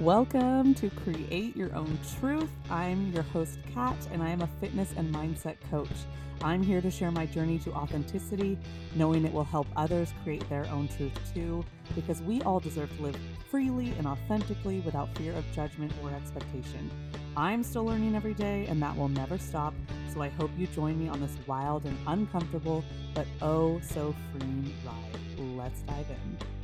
Welcome 0.00 0.72
to 0.76 0.88
Create 0.88 1.54
Your 1.54 1.74
Own 1.76 1.98
Truth. 2.18 2.48
I'm 2.70 3.12
your 3.12 3.22
host, 3.22 3.58
Kat, 3.74 3.98
and 4.10 4.22
I 4.22 4.30
am 4.30 4.40
a 4.40 4.48
fitness 4.58 4.94
and 4.96 5.14
mindset 5.14 5.56
coach. 5.70 5.90
I'm 6.40 6.62
here 6.62 6.80
to 6.80 6.90
share 6.90 7.10
my 7.10 7.26
journey 7.26 7.58
to 7.58 7.72
authenticity, 7.74 8.56
knowing 8.94 9.26
it 9.26 9.32
will 9.34 9.44
help 9.44 9.66
others 9.76 10.14
create 10.24 10.48
their 10.48 10.64
own 10.68 10.88
truth 10.88 11.12
too, 11.34 11.62
because 11.94 12.22
we 12.22 12.40
all 12.42 12.60
deserve 12.60 12.96
to 12.96 13.02
live 13.02 13.16
freely 13.50 13.90
and 13.98 14.06
authentically 14.06 14.80
without 14.80 15.14
fear 15.18 15.34
of 15.34 15.44
judgment 15.52 15.92
or 16.02 16.10
expectation. 16.12 16.90
I'm 17.36 17.62
still 17.62 17.84
learning 17.84 18.16
every 18.16 18.32
day, 18.32 18.64
and 18.70 18.80
that 18.80 18.96
will 18.96 19.10
never 19.10 19.36
stop. 19.36 19.74
So 20.14 20.22
I 20.22 20.30
hope 20.30 20.50
you 20.56 20.66
join 20.68 20.98
me 20.98 21.10
on 21.10 21.20
this 21.20 21.36
wild 21.46 21.84
and 21.84 21.98
uncomfortable, 22.06 22.82
but 23.14 23.26
oh 23.42 23.78
so 23.80 24.14
freeing 24.32 24.72
ride. 24.82 25.56
Let's 25.58 25.82
dive 25.82 26.06
in. 26.08 26.59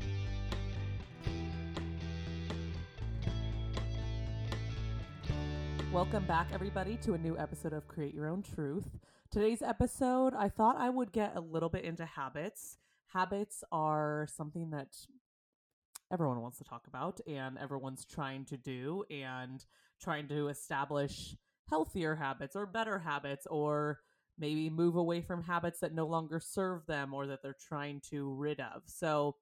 Welcome 5.96 6.27
back, 6.27 6.49
everybody, 6.53 6.99
to 6.99 7.14
a 7.14 7.18
new 7.18 7.39
episode 7.39 7.73
of 7.73 7.89
Create 7.89 8.13
Your 8.13 8.29
Own 8.29 8.43
Truth. 8.43 8.99
Today's 9.31 9.63
episode, 9.63 10.35
I 10.35 10.50
thought 10.50 10.77
I 10.77 10.91
would 10.91 11.11
get 11.11 11.35
a 11.35 11.41
little 11.41 11.71
bit 11.71 11.85
into 11.85 12.05
habits. 12.05 12.77
Habits 13.14 13.64
are 13.72 14.29
something 14.31 14.69
that 14.72 14.95
everyone 16.13 16.43
wants 16.43 16.59
to 16.59 16.64
talk 16.64 16.86
about 16.86 17.22
and 17.27 17.57
everyone's 17.57 18.05
trying 18.05 18.45
to 18.45 18.59
do 18.59 19.05
and 19.11 19.64
trying 19.99 20.29
to 20.29 20.49
establish 20.49 21.35
healthier 21.71 22.14
habits 22.14 22.55
or 22.55 22.67
better 22.67 22.99
habits 22.99 23.47
or 23.47 24.00
maybe 24.39 24.69
move 24.69 24.97
away 24.97 25.22
from 25.22 25.43
habits 25.43 25.81
that 25.81 25.94
no 25.94 26.07
longer 26.07 26.39
serve 26.39 26.85
them 26.85 27.14
or 27.14 27.27
that 27.27 27.43
they're 27.43 27.57
trying 27.58 28.03
to 28.11 28.35
rid 28.35 28.61
of. 28.61 28.83
So 28.85 29.36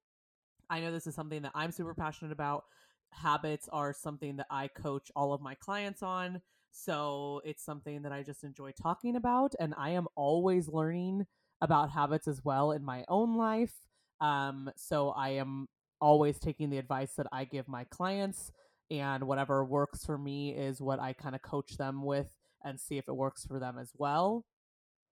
I 0.70 0.78
know 0.78 0.92
this 0.92 1.08
is 1.08 1.16
something 1.16 1.42
that 1.42 1.52
I'm 1.52 1.72
super 1.72 1.94
passionate 1.94 2.30
about. 2.30 2.66
Habits 3.14 3.68
are 3.72 3.92
something 3.92 4.36
that 4.36 4.46
I 4.50 4.68
coach 4.68 5.10
all 5.14 5.32
of 5.32 5.40
my 5.40 5.54
clients 5.54 6.02
on. 6.02 6.40
So 6.70 7.40
it's 7.44 7.64
something 7.64 8.02
that 8.02 8.12
I 8.12 8.22
just 8.22 8.44
enjoy 8.44 8.72
talking 8.72 9.16
about. 9.16 9.54
And 9.60 9.74
I 9.78 9.90
am 9.90 10.06
always 10.16 10.68
learning 10.68 11.26
about 11.60 11.90
habits 11.90 12.28
as 12.28 12.44
well 12.44 12.72
in 12.72 12.84
my 12.84 13.04
own 13.08 13.36
life. 13.36 13.72
Um, 14.20 14.70
so 14.76 15.10
I 15.10 15.30
am 15.30 15.68
always 16.00 16.38
taking 16.38 16.70
the 16.70 16.78
advice 16.78 17.14
that 17.16 17.26
I 17.32 17.44
give 17.44 17.66
my 17.68 17.84
clients, 17.84 18.52
and 18.90 19.24
whatever 19.24 19.64
works 19.64 20.04
for 20.04 20.18
me 20.18 20.50
is 20.50 20.80
what 20.80 21.00
I 21.00 21.14
kind 21.14 21.34
of 21.34 21.42
coach 21.42 21.76
them 21.78 22.02
with 22.04 22.36
and 22.62 22.78
see 22.78 22.98
if 22.98 23.08
it 23.08 23.16
works 23.16 23.46
for 23.46 23.58
them 23.58 23.78
as 23.78 23.92
well. 23.96 24.44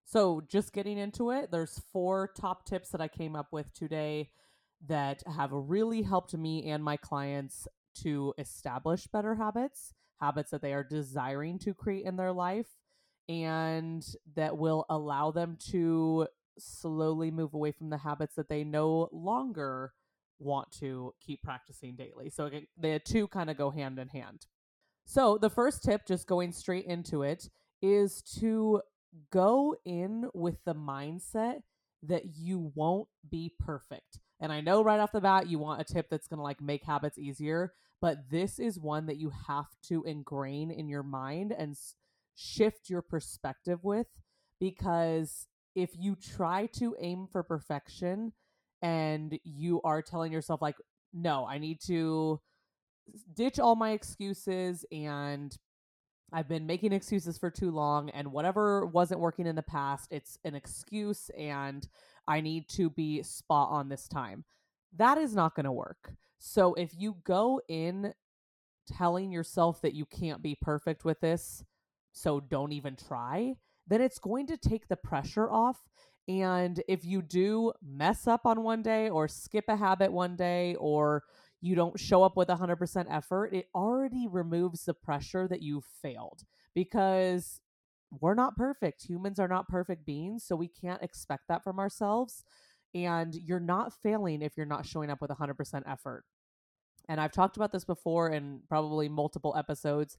So, 0.05 0.43
just 0.47 0.73
getting 0.73 0.99
into 0.99 1.31
it, 1.31 1.51
there's 1.51 1.81
four 1.93 2.31
top 2.37 2.67
tips 2.67 2.91
that 2.91 3.01
I 3.01 3.09
came 3.09 3.37
up 3.37 3.53
with 3.53 3.73
today 3.73 4.31
that 4.87 5.23
have 5.27 5.51
really 5.53 6.03
helped 6.03 6.35
me 6.35 6.69
and 6.69 6.83
my 6.83 6.97
clients 6.97 7.69
to 8.03 8.35
establish 8.39 9.07
better 9.07 9.35
habits, 9.35 9.93
habits 10.21 10.51
that 10.51 10.63
they 10.63 10.73
are 10.73 10.85
desiring 10.85 11.59
to 11.61 11.75
create 11.75 12.05
in 12.05 12.17
their 12.17 12.33
life, 12.33 12.69
and 13.29 14.05
that 14.35 14.57
will 14.57 14.85
allow 14.89 15.31
them 15.31 15.57
to 15.71 16.27
slowly 16.59 17.31
move 17.31 17.55
away 17.55 17.73
from 17.73 17.91
the 17.91 17.99
habits 17.99 18.35
that 18.35 18.49
they 18.49 18.65
no 18.65 19.09
longer 19.13 19.93
want 20.39 20.71
to 20.73 21.15
keep 21.25 21.43
practicing 21.43 21.95
daily. 21.95 22.31
So 22.31 22.47
again, 22.47 22.67
the 22.77 23.01
two 23.05 23.29
kind 23.29 23.49
of 23.49 23.57
go 23.57 23.71
hand 23.71 23.99
in 23.99 24.09
hand. 24.09 24.47
So 25.05 25.39
the 25.39 25.51
first 25.51 25.83
tip, 25.83 26.07
just 26.07 26.27
going 26.27 26.53
straight 26.53 26.87
into 26.87 27.23
it, 27.23 27.49
is 27.81 28.23
to 28.41 28.83
go 29.31 29.77
in 29.85 30.29
with 30.35 30.57
the 30.65 30.75
mindset 30.75 31.61
that 32.03 32.23
you 32.37 32.73
won't 32.75 33.09
be 33.29 33.53
perfect. 33.59 34.19
And 34.43 34.53
I 34.53 34.61
know 34.61 34.85
right 34.85 35.01
off 35.01 35.13
the 35.13 35.23
bat 35.23 35.49
you 35.49 35.59
want 35.59 35.81
a 35.81 35.85
tip 35.85 36.11
that's 36.11 36.29
going 36.29 36.39
to 36.39 36.45
like 36.45 36.61
make 36.61 36.85
habits 36.85 37.17
easier, 37.19 37.73
but 38.03 38.29
this 38.31 38.59
is 38.59 38.79
one 38.79 39.07
that 39.07 39.17
you 39.17 39.33
have 39.49 39.69
to 39.85 40.05
ingrain 40.05 40.71
in 40.71 40.89
your 40.89 41.05
mind 41.05 41.55
and 41.57 41.73
s- 41.73 41.95
shift 42.35 42.91
your 42.91 43.03
perspective 43.03 43.81
with 43.83 44.09
because 44.61 45.47
if 45.75 45.93
you 45.99 46.17
try 46.17 46.67
to 46.67 46.95
aim 47.01 47.27
for 47.33 47.43
perfection, 47.43 48.33
and 48.83 49.39
you 49.45 49.81
are 49.83 50.03
telling 50.03 50.33
yourself 50.33 50.61
like 50.61 50.77
no 51.15 51.47
i 51.47 51.57
need 51.57 51.81
to 51.81 52.41
ditch 53.35 53.59
all 53.59 53.77
my 53.77 53.93
excuses 53.93 54.85
and 54.93 55.57
i've 56.33 56.49
been 56.49 56.67
making 56.67 56.93
excuses 56.93 57.39
for 57.39 57.51
too 57.51 57.71
long 57.71 58.11
and 58.11 58.31
whatever 58.31 58.87
wasn't 58.87 59.21
working 59.21 59.47
in 59.47 59.55
the 59.57 59.63
past 59.63 60.09
it's 60.11 60.39
an 60.45 60.55
excuse 60.55 61.31
and 61.39 61.89
i 62.29 62.41
need 62.41 62.69
to 62.69 62.91
be 62.91 63.23
spot 63.23 63.69
on 63.71 63.89
this 63.89 64.09
time. 64.09 64.45
That 64.97 65.19
is 65.19 65.35
not 65.35 65.55
going 65.55 65.65
to 65.65 65.73
work. 65.73 66.13
So 66.39 66.75
if 66.75 66.93
you 66.97 67.17
go 67.25 67.61
in 67.69 68.13
telling 68.87 69.33
yourself 69.33 69.81
that 69.83 69.95
you 69.95 70.05
can't 70.05 70.43
be 70.43 70.57
perfect 70.61 71.05
with 71.05 71.21
this 71.21 71.63
so 72.13 72.41
don't 72.41 72.73
even 72.73 72.97
try 72.97 73.55
then 73.87 74.01
it's 74.01 74.19
going 74.19 74.47
to 74.47 74.57
take 74.57 74.89
the 74.89 74.97
pressure 74.97 75.51
off 75.51 75.79
and 76.29 76.81
if 76.89 77.05
you 77.05 77.21
do 77.21 77.73
mess 77.83 78.27
up 78.27 78.47
on 78.47 78.63
one 78.63 78.83
day 78.83 79.09
or 79.09 79.27
skip 79.27 79.65
a 79.69 79.77
habit 79.77 80.13
one 80.13 80.37
day 80.37 80.77
or 80.79 81.25
you 81.61 81.75
don't 81.75 81.99
show 81.99 82.23
up 82.23 82.37
with 82.37 82.49
100% 82.49 83.07
effort, 83.11 83.53
it 83.53 83.67
already 83.75 84.27
removes 84.29 84.85
the 84.85 84.95
pressure 84.95 85.49
that 85.49 85.63
you 85.63 85.83
failed 86.01 86.43
because 86.75 87.61
we're 88.21 88.35
not 88.35 88.57
perfect. 88.57 89.05
Humans 89.09 89.39
are 89.39 89.49
not 89.49 89.69
perfect 89.69 90.05
beings, 90.05 90.45
so 90.45 90.57
we 90.57 90.69
can't 90.69 91.03
expect 91.03 91.45
that 91.49 91.65
from 91.65 91.79
ourselves. 91.79 92.45
And 92.95 93.35
you're 93.35 93.61
not 93.61 93.93
failing 94.03 94.43
if 94.43 94.57
you're 94.57 94.67
not 94.67 94.87
showing 94.87 95.11
up 95.11 95.21
with 95.23 95.31
100% 95.31 95.83
effort. 95.87 96.25
And 97.09 97.21
I've 97.21 97.33
talked 97.33 97.57
about 97.57 97.73
this 97.73 97.85
before 97.85 98.31
in 98.31 98.61
probably 98.69 99.09
multiple 99.09 99.55
episodes, 99.57 100.19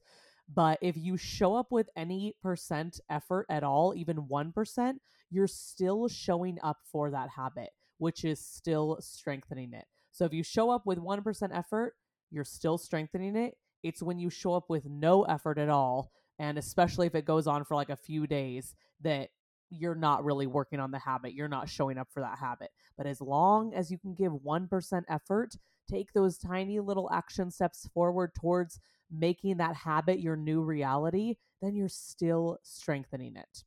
but 0.52 0.78
if 0.82 0.96
you 0.96 1.16
show 1.16 1.54
up 1.54 1.68
with 1.70 1.88
any 1.96 2.34
percent 2.42 3.00
effort 3.08 3.46
at 3.48 3.64
all, 3.64 3.94
even 3.96 4.28
1%, 4.28 4.94
you're 5.30 5.46
still 5.46 6.08
showing 6.08 6.58
up 6.62 6.78
for 6.92 7.10
that 7.10 7.30
habit, 7.30 7.70
which 7.98 8.24
is 8.24 8.40
still 8.40 8.98
strengthening 9.00 9.72
it. 9.72 9.86
So 10.12 10.24
if 10.24 10.34
you 10.34 10.42
show 10.42 10.70
up 10.70 10.82
with 10.84 10.98
1% 10.98 11.56
effort, 11.56 11.94
you're 12.30 12.44
still 12.44 12.76
strengthening 12.76 13.36
it. 13.36 13.56
It's 13.82 14.02
when 14.02 14.18
you 14.18 14.30
show 14.30 14.54
up 14.54 14.64
with 14.68 14.84
no 14.86 15.22
effort 15.24 15.58
at 15.58 15.68
all, 15.68 16.12
and 16.38 16.58
especially 16.58 17.06
if 17.06 17.14
it 17.14 17.24
goes 17.24 17.46
on 17.46 17.64
for 17.64 17.74
like 17.74 17.90
a 17.90 17.96
few 17.96 18.26
days, 18.26 18.74
that 19.00 19.30
you're 19.70 19.94
not 19.94 20.24
really 20.24 20.46
working 20.46 20.80
on 20.80 20.90
the 20.90 20.98
habit. 20.98 21.34
You're 21.34 21.48
not 21.48 21.68
showing 21.68 21.98
up 21.98 22.08
for 22.12 22.20
that 22.20 22.38
habit. 22.38 22.70
But 22.96 23.06
as 23.06 23.20
long 23.20 23.74
as 23.74 23.90
you 23.90 23.98
can 23.98 24.14
give 24.14 24.32
1% 24.32 25.02
effort, 25.08 25.56
take 25.90 26.12
those 26.12 26.38
tiny 26.38 26.80
little 26.80 27.10
action 27.12 27.50
steps 27.50 27.88
forward 27.92 28.34
towards 28.34 28.80
making 29.10 29.58
that 29.58 29.76
habit 29.76 30.20
your 30.20 30.36
new 30.36 30.62
reality, 30.62 31.36
then 31.60 31.74
you're 31.74 31.88
still 31.88 32.58
strengthening 32.62 33.36
it. 33.36 33.64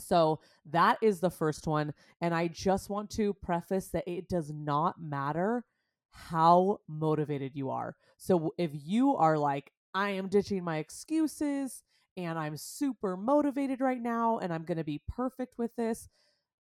So 0.00 0.40
that 0.70 0.98
is 1.02 1.20
the 1.20 1.30
first 1.30 1.66
one. 1.66 1.92
And 2.20 2.34
I 2.34 2.48
just 2.48 2.88
want 2.88 3.10
to 3.10 3.34
preface 3.34 3.88
that 3.88 4.08
it 4.08 4.28
does 4.28 4.50
not 4.52 5.00
matter 5.00 5.64
how 6.10 6.78
motivated 6.88 7.52
you 7.54 7.70
are. 7.70 7.96
So 8.16 8.54
if 8.58 8.70
you 8.72 9.16
are 9.16 9.38
like, 9.38 9.72
I 9.94 10.10
am 10.10 10.28
ditching 10.28 10.64
my 10.64 10.78
excuses 10.78 11.82
and 12.16 12.38
I'm 12.38 12.56
super 12.56 13.16
motivated 13.16 13.80
right 13.80 14.00
now 14.00 14.38
and 14.38 14.52
I'm 14.52 14.64
going 14.64 14.78
to 14.78 14.84
be 14.84 15.00
perfect 15.08 15.58
with 15.58 15.74
this, 15.76 16.08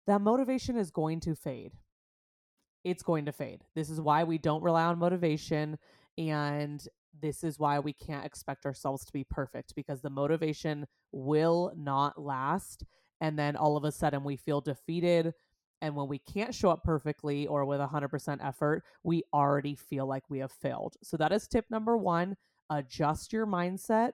that 0.07 0.21
motivation 0.21 0.77
is 0.77 0.91
going 0.91 1.19
to 1.21 1.35
fade. 1.35 1.73
It's 2.83 3.03
going 3.03 3.25
to 3.25 3.31
fade. 3.31 3.63
This 3.73 3.89
is 3.89 3.99
why 3.99 4.23
we 4.23 4.37
don't 4.37 4.63
rely 4.63 4.83
on 4.83 4.99
motivation. 4.99 5.77
And 6.17 6.85
this 7.19 7.43
is 7.43 7.57
why 7.57 7.79
we 7.79 7.93
can't 7.93 8.25
expect 8.25 8.65
ourselves 8.65 9.05
to 9.05 9.13
be 9.13 9.23
perfect 9.23 9.73
because 9.75 10.01
the 10.01 10.09
motivation 10.09 10.85
will 11.11 11.73
not 11.75 12.21
last. 12.21 12.83
And 13.21 13.39
then 13.39 13.55
all 13.55 13.75
of 13.75 13.85
a 13.85 13.91
sudden 13.91 14.23
we 14.23 14.35
feel 14.35 14.61
defeated. 14.61 15.33
And 15.81 15.95
when 15.95 16.07
we 16.07 16.19
can't 16.19 16.53
show 16.53 16.69
up 16.69 16.83
perfectly 16.83 17.47
or 17.47 17.65
with 17.65 17.79
100% 17.79 18.45
effort, 18.45 18.83
we 19.03 19.23
already 19.33 19.75
feel 19.75 20.05
like 20.05 20.23
we 20.29 20.39
have 20.39 20.51
failed. 20.51 20.95
So 21.03 21.17
that 21.17 21.31
is 21.31 21.47
tip 21.47 21.65
number 21.69 21.97
one 21.97 22.35
adjust 22.69 23.33
your 23.33 23.45
mindset 23.45 24.11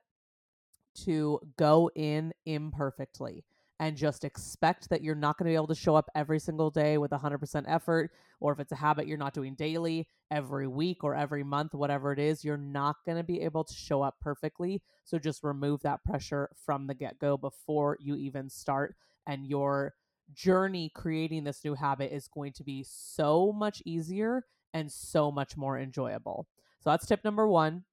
to 0.93 1.39
go 1.57 1.89
in 1.95 2.33
imperfectly 2.45 3.45
and 3.79 3.97
just 3.97 4.23
expect 4.23 4.89
that 4.89 5.01
you're 5.01 5.15
not 5.15 5.37
going 5.37 5.45
to 5.45 5.51
be 5.51 5.55
able 5.55 5.65
to 5.65 5.73
show 5.73 5.95
up 5.95 6.07
every 6.13 6.37
single 6.37 6.69
day 6.69 6.99
with 6.99 7.09
100% 7.09 7.65
effort 7.67 8.11
or 8.39 8.51
if 8.51 8.59
it's 8.59 8.71
a 8.71 8.75
habit 8.75 9.07
you're 9.07 9.17
not 9.17 9.33
doing 9.33 9.55
daily 9.55 10.07
every 10.29 10.67
week 10.67 11.03
or 11.03 11.15
every 11.15 11.43
month 11.43 11.73
whatever 11.73 12.11
it 12.11 12.19
is 12.19 12.43
you're 12.43 12.57
not 12.57 12.97
going 13.05 13.17
to 13.17 13.23
be 13.23 13.41
able 13.41 13.63
to 13.63 13.73
show 13.73 14.01
up 14.01 14.17
perfectly. 14.21 14.81
So 15.03 15.17
just 15.17 15.43
remove 15.43 15.81
that 15.81 16.03
pressure 16.03 16.49
from 16.63 16.85
the 16.85 16.93
get-go 16.93 17.37
before 17.37 17.97
you 17.99 18.15
even 18.15 18.49
start 18.49 18.95
and 19.25 19.47
your 19.47 19.95
journey 20.33 20.91
creating 20.93 21.43
this 21.43 21.63
new 21.63 21.73
habit 21.73 22.13
is 22.13 22.27
going 22.27 22.53
to 22.53 22.63
be 22.63 22.85
so 22.87 23.51
much 23.51 23.81
easier 23.85 24.45
and 24.73 24.91
so 24.91 25.31
much 25.31 25.57
more 25.57 25.79
enjoyable. 25.79 26.47
So 26.81 26.91
that's 26.91 27.05
tip 27.05 27.23
number 27.23 27.47
1 27.47 27.83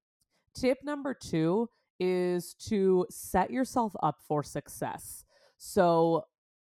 tip 0.54 0.78
number 0.82 1.14
2 1.14 1.68
is 2.00 2.54
to 2.54 3.06
set 3.10 3.50
yourself 3.50 3.94
up 4.02 4.16
for 4.26 4.42
success 4.42 5.24
so 5.58 6.24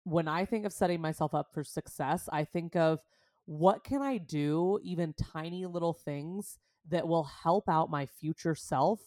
when 0.05 0.26
I 0.26 0.44
think 0.44 0.64
of 0.64 0.72
setting 0.72 1.00
myself 1.00 1.34
up 1.34 1.52
for 1.52 1.62
success, 1.62 2.28
I 2.32 2.44
think 2.44 2.75
of 2.75 3.00
what 3.44 3.84
can 3.84 4.02
I 4.02 4.19
do, 4.19 4.81
even 4.82 5.14
tiny 5.14 5.67
little 5.67 5.93
things 5.93 6.58
that 6.88 7.06
will 7.06 7.25
help 7.25 7.69
out 7.69 7.90
my 7.90 8.06
future 8.06 8.55
self 8.55 9.00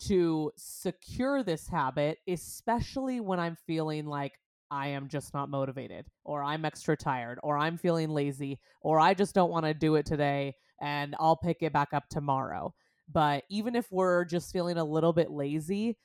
to 0.00 0.52
secure 0.56 1.42
this 1.42 1.68
habit, 1.68 2.18
especially 2.28 3.20
when 3.20 3.40
I'm 3.40 3.56
feeling 3.66 4.06
like 4.06 4.32
I 4.70 4.88
am 4.88 5.08
just 5.08 5.32
not 5.32 5.48
motivated, 5.48 6.06
or 6.24 6.42
I'm 6.42 6.64
extra 6.64 6.96
tired, 6.96 7.38
or 7.42 7.56
I'm 7.56 7.78
feeling 7.78 8.10
lazy, 8.10 8.58
or 8.80 9.00
I 9.00 9.14
just 9.14 9.34
don't 9.34 9.50
want 9.50 9.64
to 9.66 9.74
do 9.74 9.94
it 9.96 10.06
today 10.06 10.54
and 10.80 11.14
I'll 11.20 11.36
pick 11.36 11.58
it 11.62 11.72
back 11.72 11.92
up 11.92 12.08
tomorrow. 12.08 12.74
But 13.12 13.44
even 13.50 13.74
if 13.74 13.90
we're 13.90 14.24
just 14.24 14.52
feeling 14.52 14.78
a 14.78 14.84
little 14.84 15.12
bit 15.12 15.30
lazy, 15.30 15.98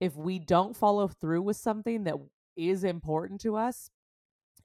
if 0.00 0.16
we 0.16 0.38
don't 0.38 0.76
follow 0.76 1.08
through 1.08 1.42
with 1.42 1.56
something 1.56 2.04
that 2.04 2.16
is 2.56 2.84
important 2.84 3.40
to 3.42 3.56
us, 3.56 3.90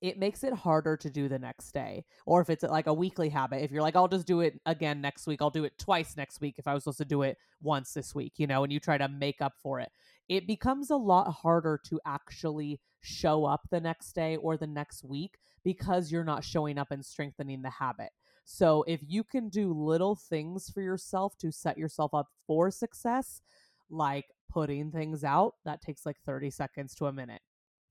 it 0.02 0.20
makes 0.20 0.44
it 0.44 0.54
harder 0.54 0.96
to 0.98 1.10
do 1.10 1.28
the 1.28 1.40
next 1.40 1.72
day. 1.72 2.06
Or 2.26 2.42
if 2.42 2.50
it's 2.50 2.64
like 2.64 2.88
a 2.88 2.94
weekly 2.94 3.30
habit, 3.30 3.64
if 3.64 3.72
you're 3.72 3.82
like, 3.82 3.96
I'll 3.96 4.08
just 4.08 4.28
do 4.28 4.42
it 4.42 4.60
again 4.66 5.02
next 5.02 5.26
week, 5.26 5.42
I'll 5.42 5.50
do 5.50 5.64
it 5.64 5.78
twice 5.80 6.16
next 6.16 6.40
week 6.40 6.56
if 6.58 6.68
I 6.68 6.74
was 6.74 6.84
supposed 6.84 7.00
to 7.00 7.06
do 7.06 7.24
it 7.24 7.38
once 7.62 7.94
this 7.94 8.14
week, 8.14 8.34
you 8.38 8.48
know, 8.48 8.64
and 8.64 8.72
you 8.72 8.80
try 8.80 8.98
to 8.98 9.08
make 9.08 9.42
up 9.42 9.54
for 9.62 9.80
it, 9.80 9.90
it 10.30 10.46
becomes 10.46 10.90
a 10.90 10.96
lot 10.96 11.32
harder 11.32 11.80
to 11.86 12.00
actually 12.06 12.80
show 13.02 13.46
up 13.46 13.62
the 13.72 13.80
next 13.80 14.14
day 14.14 14.36
or 14.38 14.58
the 14.58 14.68
next 14.68 15.04
week 15.04 15.38
because 15.64 16.12
you're 16.12 16.24
not 16.24 16.44
showing 16.44 16.78
up 16.78 16.92
and 16.92 17.04
strengthening 17.06 17.62
the 17.62 17.70
habit. 17.70 18.10
So 18.50 18.84
if 18.88 19.02
you 19.06 19.24
can 19.24 19.50
do 19.50 19.74
little 19.74 20.16
things 20.16 20.70
for 20.70 20.82
yourself 20.82 21.38
to 21.40 21.52
set 21.52 21.78
yourself 21.78 22.14
up 22.14 22.30
for 22.48 22.72
success, 22.72 23.42
like 23.90 24.26
putting 24.50 24.90
things 24.90 25.26
out, 25.26 25.56
that 25.66 25.82
takes 25.82 26.06
like 26.06 26.16
30 26.26 26.50
seconds 26.50 26.96
to 26.96 27.08
a 27.08 27.14
minute. 27.14 27.42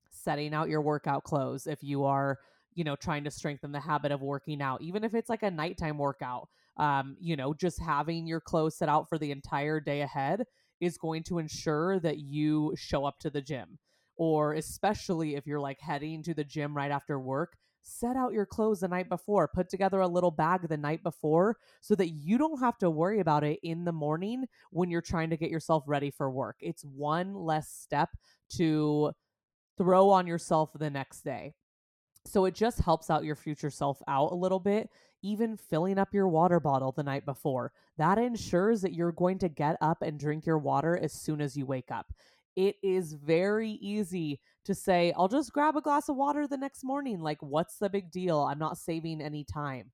Setting 0.09 0.55
out 0.55 0.69
your 0.69 0.81
workout 0.81 1.23
clothes 1.23 1.67
if 1.67 1.83
you 1.83 2.03
are 2.03 2.39
you 2.73 2.83
know 2.83 2.95
trying 2.95 3.23
to 3.23 3.31
strengthen 3.31 3.71
the 3.71 3.79
habit 3.79 4.11
of 4.11 4.21
working 4.21 4.61
out 4.61 4.81
even 4.81 5.03
if 5.03 5.13
it's 5.15 5.29
like 5.29 5.41
a 5.41 5.49
nighttime 5.49 5.97
workout 5.97 6.47
um 6.77 7.17
you 7.19 7.35
know 7.35 7.51
just 7.51 7.79
having 7.81 8.27
your 8.27 8.39
clothes 8.39 8.77
set 8.77 8.87
out 8.87 9.09
for 9.09 9.17
the 9.17 9.31
entire 9.31 9.79
day 9.79 10.01
ahead 10.01 10.45
is 10.79 10.97
going 10.97 11.23
to 11.23 11.39
ensure 11.39 11.99
that 11.99 12.19
you 12.19 12.73
show 12.77 13.05
up 13.05 13.19
to 13.19 13.29
the 13.29 13.41
gym. 13.41 13.79
Or 14.15 14.53
especially 14.53 15.35
if 15.35 15.45
you're 15.45 15.59
like 15.59 15.79
heading 15.79 16.23
to 16.23 16.33
the 16.33 16.43
gym 16.43 16.75
right 16.75 16.91
after 16.91 17.19
work 17.19 17.53
set 17.87 18.15
out 18.15 18.33
your 18.33 18.45
clothes 18.45 18.81
the 18.81 18.87
night 18.87 19.09
before 19.09 19.47
put 19.47 19.69
together 19.69 20.01
a 20.01 20.07
little 20.07 20.31
bag 20.31 20.67
the 20.67 20.77
night 20.77 21.01
before 21.03 21.57
so 21.81 21.95
that 21.95 22.09
you 22.09 22.37
don't 22.37 22.59
have 22.59 22.77
to 22.77 22.89
worry 22.89 23.19
about 23.19 23.43
it 23.43 23.59
in 23.63 23.85
the 23.85 23.91
morning 23.91 24.45
when 24.71 24.89
you're 24.89 25.01
trying 25.01 25.29
to 25.29 25.37
get 25.37 25.49
yourself 25.49 25.83
ready 25.87 26.11
for 26.11 26.29
work 26.29 26.57
it's 26.59 26.83
one 26.83 27.33
less 27.33 27.69
step 27.71 28.09
to 28.49 29.11
throw 29.77 30.09
on 30.09 30.27
yourself 30.27 30.71
the 30.73 30.89
next 30.89 31.21
day. 31.21 31.53
So 32.25 32.43
it 32.45 32.55
just 32.55 32.79
helps 32.79 33.09
out 33.09 33.23
your 33.23 33.35
future 33.35 33.69
self 33.69 34.01
out 34.07 34.31
a 34.31 34.35
little 34.35 34.59
bit. 34.59 34.89
Even 35.23 35.57
filling 35.57 35.97
up 35.97 36.13
your 36.13 36.27
water 36.27 36.59
bottle 36.59 36.91
the 36.91 37.03
night 37.03 37.25
before, 37.25 37.71
that 37.97 38.17
ensures 38.17 38.81
that 38.81 38.93
you're 38.93 39.11
going 39.11 39.39
to 39.39 39.49
get 39.49 39.77
up 39.81 40.01
and 40.01 40.19
drink 40.19 40.45
your 40.45 40.59
water 40.59 40.97
as 40.97 41.13
soon 41.13 41.41
as 41.41 41.57
you 41.57 41.65
wake 41.65 41.89
up. 41.89 42.13
It 42.57 42.77
is 42.81 43.13
very 43.13 43.73
easy 43.73 44.41
to 44.65 44.73
say, 44.73 45.13
I'll 45.15 45.27
just 45.27 45.53
grab 45.53 45.77
a 45.77 45.81
glass 45.81 46.09
of 46.09 46.15
water 46.15 46.47
the 46.47 46.57
next 46.57 46.83
morning. 46.83 47.21
Like, 47.21 47.37
what's 47.41 47.77
the 47.77 47.87
big 47.87 48.09
deal? 48.09 48.39
I'm 48.39 48.57
not 48.57 48.79
saving 48.79 49.21
any 49.21 49.43
time. 49.43 49.91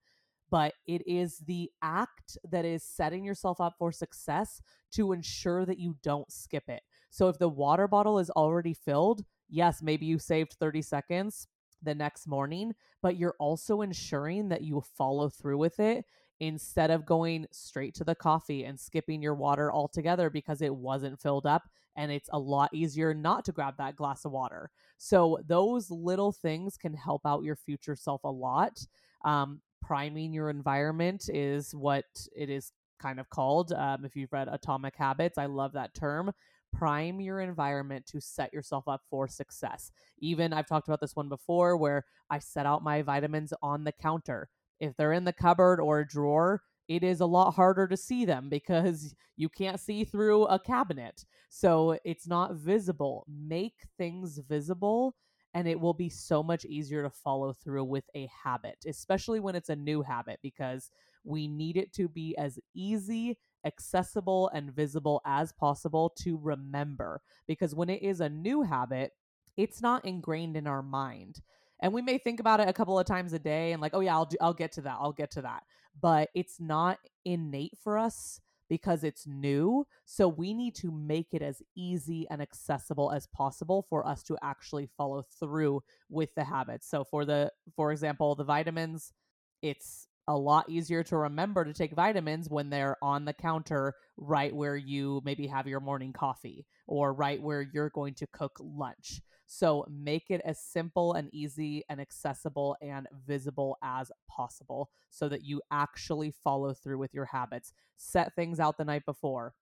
But 0.50 0.74
it 0.88 1.06
is 1.06 1.40
the 1.40 1.70
act 1.82 2.38
that 2.50 2.64
is 2.64 2.84
setting 2.84 3.26
yourself 3.26 3.60
up 3.60 3.76
for 3.78 3.92
success 3.92 4.62
to 4.94 5.12
ensure 5.12 5.66
that 5.66 5.78
you 5.78 5.98
don't 6.04 6.32
skip 6.32 6.70
it. 6.70 6.84
So 7.10 7.28
if 7.28 7.38
the 7.38 7.50
water 7.50 7.86
bottle 7.88 8.18
is 8.18 8.30
already 8.30 8.74
filled, 8.74 9.26
yes, 9.50 9.84
maybe 9.84 10.06
you 10.06 10.18
saved 10.18 10.54
30 10.54 10.82
seconds 10.82 11.48
the 11.82 11.94
next 11.94 12.28
morning, 12.28 12.72
but 13.02 13.18
you're 13.18 13.36
also 13.40 13.82
ensuring 13.82 14.48
that 14.50 14.62
you 14.62 14.82
follow 14.96 15.28
through 15.28 15.58
with 15.58 15.82
it 15.82 16.06
instead 16.40 16.92
of 16.92 17.06
going 17.06 17.46
straight 17.52 17.94
to 17.96 18.06
the 18.06 18.16
coffee 18.16 18.64
and 18.64 18.80
skipping 18.80 19.22
your 19.22 19.36
water 19.36 19.72
altogether 19.72 20.30
because 20.30 20.62
it 20.62 20.74
wasn't 20.74 21.20
filled 21.20 21.46
up 21.46 21.64
and 21.96 22.12
it's 22.12 22.30
a 22.34 22.40
lot 22.40 22.70
easier 22.74 23.14
not 23.14 23.46
to 23.46 23.52
grab 23.52 23.76
that 23.78 23.96
glass 23.96 24.26
of 24.26 24.32
water. 24.32 24.70
So 24.98 25.40
those 25.48 25.90
little 25.92 26.32
things 26.32 26.78
can 26.78 26.94
help 26.94 27.22
out 27.26 27.44
your 27.44 27.56
future 27.56 27.96
self 27.96 28.24
a 28.24 28.32
lot. 28.32 28.86
Um, 29.26 29.62
priming 29.82 30.34
your 30.34 30.50
environment 30.50 31.30
is 31.32 31.74
what 31.76 32.06
it 32.36 32.50
is 32.50 32.72
kind 33.00 33.20
of 33.20 33.30
called. 33.30 33.74
Um, 33.74 34.06
if 34.06 34.16
you've 34.16 34.34
read 34.34 34.48
Atomic 34.52 34.96
Habits, 34.96 35.38
I 35.38 35.46
love 35.46 35.74
that 35.74 35.94
term 35.94 36.32
prime 36.74 37.22
your 37.22 37.40
environment 37.40 38.06
to 38.08 38.20
set 38.20 38.52
yourself 38.54 38.88
up 38.88 39.02
for 39.10 39.28
success. 39.28 39.92
Even 40.20 40.52
I've 40.52 40.68
talked 40.68 40.88
about 40.88 41.00
this 41.00 41.16
one 41.16 41.30
before 41.30 41.78
where 41.78 42.04
I 42.30 42.40
set 42.40 42.66
out 42.66 42.84
my 42.84 43.02
vitamins 43.02 43.54
on 43.62 43.84
the 43.84 43.92
counter. 43.92 44.50
If 44.80 44.98
they're 44.98 45.14
in 45.14 45.24
the 45.24 45.34
cupboard 45.34 45.80
or 45.80 46.00
a 46.00 46.08
drawer, 46.08 46.62
it 46.94 47.04
is 47.04 47.22
a 47.22 47.26
lot 47.26 47.52
harder 47.52 47.88
to 47.88 47.98
see 47.98 48.24
them 48.24 48.50
because 48.50 49.16
you 49.36 49.50
can't 49.50 49.80
see 49.80 50.04
through 50.04 50.46
a 50.46 50.60
cabinet. 50.60 51.26
So 51.50 51.98
it's 52.06 52.28
not 52.28 52.54
visible. 52.54 53.26
Make 53.28 53.88
things 53.98 54.38
visible 54.38 55.16
and 55.56 55.68
it 55.68 55.80
will 55.80 55.94
be 55.94 56.10
so 56.10 56.44
much 56.44 56.66
easier 56.66 57.04
to 57.04 57.10
follow 57.10 57.52
through 57.54 57.84
with 57.84 58.06
a 58.16 58.30
habit, 58.44 58.78
especially 58.88 59.40
when 59.40 59.56
it's 59.56 59.70
a 59.70 59.76
new 59.76 60.04
habit 60.04 60.40
because 60.44 60.92
we 61.24 61.48
need 61.48 61.78
it 61.78 61.94
to 61.94 62.08
be 62.08 62.36
as 62.38 62.60
easy 62.76 63.38
accessible 63.66 64.50
and 64.54 64.72
visible 64.76 65.22
as 65.26 65.52
possible 65.52 66.14
to 66.20 66.38
remember. 66.38 67.22
Because 67.48 67.74
when 67.74 67.90
it 67.90 68.04
is 68.04 68.20
a 68.20 68.30
new 68.30 68.62
habit, 68.62 69.14
it's 69.58 69.82
not 69.82 70.06
ingrained 70.06 70.58
in 70.58 70.68
our 70.68 70.84
mind. 70.84 71.42
And 71.80 71.92
we 71.94 72.02
may 72.02 72.18
think 72.18 72.40
about 72.40 72.60
it 72.60 72.70
a 72.70 72.74
couple 72.74 72.98
of 72.98 73.06
times 73.06 73.34
a 73.34 73.40
day 73.40 73.74
and 73.74 73.82
like, 73.82 73.94
oh 73.94 74.00
yeah, 74.00 74.14
I'll 74.16 74.26
do, 74.26 74.38
I'll 74.40 74.54
get 74.54 74.72
to 74.74 74.82
that. 74.82 74.98
I'll 75.00 75.12
get 75.12 75.32
to 75.32 75.42
that. 75.42 75.64
But 76.00 76.30
it's 76.34 76.60
not 76.60 77.00
innate 77.24 77.78
for 77.82 77.98
us 77.98 78.40
because 78.70 79.04
it's 79.04 79.28
new. 79.28 79.86
So 80.06 80.28
we 80.28 80.54
need 80.54 80.76
to 80.76 80.92
make 80.92 81.28
it 81.32 81.42
as 81.42 81.62
easy 81.76 82.26
and 82.30 82.42
accessible 82.42 83.12
as 83.12 83.28
possible 83.28 83.86
for 83.90 84.06
us 84.08 84.24
to 84.24 84.38
actually 84.42 84.90
follow 84.98 85.24
through 85.40 85.84
with 86.10 86.34
the 86.36 86.44
habits. 86.44 86.90
So 86.90 87.04
for 87.04 87.26
the 87.26 87.52
for 87.76 87.92
example, 87.92 88.36
the 88.36 88.44
vitamins, 88.44 89.14
it's 89.62 90.08
a 90.28 90.38
lot 90.38 90.70
easier 90.70 91.04
to 91.04 91.18
remember 91.18 91.66
to 91.66 91.74
take 91.74 91.94
vitamins 91.94 92.50
when 92.50 92.70
they're 92.70 92.98
on 93.02 93.26
the 93.26 93.34
counter 93.34 93.94
right 94.18 94.56
where 94.56 94.78
you 94.78 95.22
maybe 95.26 95.48
have 95.48 95.68
your 95.68 95.82
morning 95.82 96.14
coffee 96.14 96.66
or 96.88 97.14
right 97.14 97.42
where 97.42 97.62
you're 97.62 97.90
going 97.90 98.14
to 98.16 98.28
cook 98.28 98.58
lunch. 98.60 99.22
So 99.56 99.86
make 99.88 100.32
it 100.32 100.42
as 100.44 100.58
simple 100.58 101.14
and 101.14 101.32
easy 101.32 101.84
and 101.88 102.02
accessible 102.02 102.76
and 102.82 103.08
visible 103.28 103.78
as 103.84 104.12
possible 104.28 104.90
so 105.12 105.30
that 105.30 105.44
you 105.44 105.62
actually 105.70 106.34
follow 106.44 106.74
through 106.74 106.98
with 106.98 107.14
your 107.14 107.26
habits. 107.26 107.72
Set 107.96 108.36
things 108.36 108.60
out 108.60 108.80
the 108.80 108.84
night 108.84 109.06
before. 109.06 109.54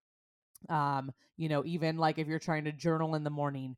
Um, 0.70 1.12
you 1.36 1.50
know, 1.50 1.62
even 1.66 1.98
like 1.98 2.18
if 2.18 2.26
you're 2.26 2.38
trying 2.38 2.64
to 2.64 2.72
journal 2.72 3.14
in 3.16 3.22
the 3.22 3.28
morning, 3.28 3.76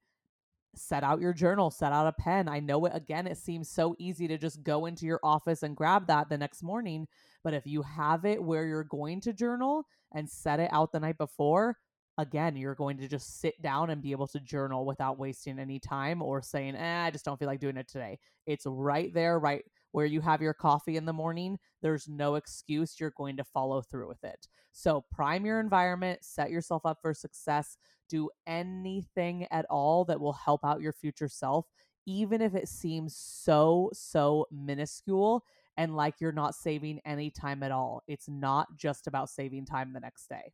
set 0.76 1.02
out 1.02 1.20
your 1.20 1.32
journal, 1.32 1.72
set 1.72 1.92
out 1.92 2.06
a 2.06 2.12
pen. 2.12 2.48
I 2.48 2.60
know 2.60 2.84
it 2.84 2.92
again, 2.94 3.26
it 3.26 3.36
seems 3.36 3.68
so 3.68 3.96
easy 3.98 4.28
to 4.28 4.38
just 4.38 4.62
go 4.62 4.86
into 4.86 5.06
your 5.06 5.20
office 5.24 5.64
and 5.64 5.76
grab 5.76 6.06
that 6.06 6.28
the 6.28 6.38
next 6.38 6.62
morning. 6.62 7.08
But 7.42 7.54
if 7.54 7.66
you 7.66 7.82
have 7.82 8.24
it 8.24 8.40
where 8.40 8.66
you're 8.66 8.84
going 8.84 9.20
to 9.22 9.32
journal 9.32 9.88
and 10.12 10.30
set 10.30 10.60
it 10.60 10.70
out 10.72 10.92
the 10.92 11.00
night 11.00 11.18
before, 11.18 11.76
again, 12.18 12.56
you're 12.56 12.74
going 12.74 12.98
to 12.98 13.08
just 13.08 13.40
sit 13.40 13.60
down 13.62 13.90
and 13.90 14.02
be 14.02 14.12
able 14.12 14.26
to 14.28 14.40
journal 14.40 14.84
without 14.86 15.18
wasting 15.18 15.58
any 15.58 15.78
time 15.78 16.22
or 16.22 16.42
saying, 16.42 16.76
eh, 16.76 17.04
I 17.04 17.10
just 17.10 17.24
don't 17.24 17.38
feel 17.38 17.48
like 17.48 17.60
doing 17.60 17.76
it 17.76 17.88
today. 17.88 18.18
It's 18.46 18.66
right 18.66 19.12
there, 19.12 19.38
right 19.38 19.64
where 19.92 20.06
you 20.06 20.20
have 20.20 20.42
your 20.42 20.54
coffee 20.54 20.96
in 20.96 21.04
the 21.04 21.12
morning. 21.12 21.58
There's 21.82 22.08
no 22.08 22.34
excuse. 22.34 22.98
You're 22.98 23.12
going 23.16 23.36
to 23.36 23.44
follow 23.44 23.80
through 23.80 24.08
with 24.08 24.22
it. 24.24 24.48
So, 24.72 25.04
prime 25.12 25.46
your 25.46 25.60
environment, 25.60 26.24
set 26.24 26.50
yourself 26.50 26.84
up 26.84 26.98
for 27.00 27.14
success 27.14 27.76
do 28.08 28.30
anything 28.46 29.46
at 29.50 29.66
all 29.70 30.04
that 30.06 30.20
will 30.20 30.32
help 30.32 30.64
out 30.64 30.80
your 30.80 30.92
future 30.92 31.28
self, 31.28 31.66
even 32.06 32.40
if 32.40 32.54
it 32.54 32.68
seems 32.68 33.16
so, 33.16 33.90
so 33.92 34.46
minuscule 34.50 35.44
and 35.76 35.96
like 35.96 36.14
you're 36.20 36.32
not 36.32 36.54
saving 36.54 37.00
any 37.04 37.30
time 37.30 37.62
at 37.62 37.72
all. 37.72 38.02
It's 38.06 38.28
not 38.28 38.68
just 38.76 39.06
about 39.06 39.30
saving 39.30 39.66
time 39.66 39.92
the 39.92 40.00
next 40.00 40.28
day. 40.28 40.52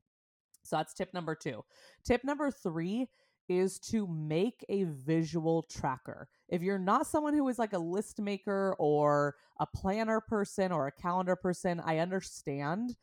So 0.71 0.77
that's 0.77 0.95
tip 0.95 1.13
number 1.13 1.35
two. 1.35 1.65
Tip 2.05 2.23
number 2.25 2.51
three 2.51 3.09
is 3.49 3.81
to 3.81 4.07
make 4.07 4.65
a 4.69 4.85
visual 4.85 5.65
tracker. 5.65 6.29
If 6.49 6.63
you're 6.63 6.79
not 6.79 7.09
someone 7.09 7.35
who 7.35 7.49
is 7.49 7.59
like 7.59 7.73
a 7.73 7.79
list 7.79 8.21
maker 8.21 8.77
or 8.79 9.35
a 9.59 9.67
planner 9.67 10.21
person 10.21 10.71
or 10.71 10.87
a 10.87 10.93
calendar 10.93 11.35
person, 11.35 11.81
I 11.85 11.99
understand. 11.99 12.95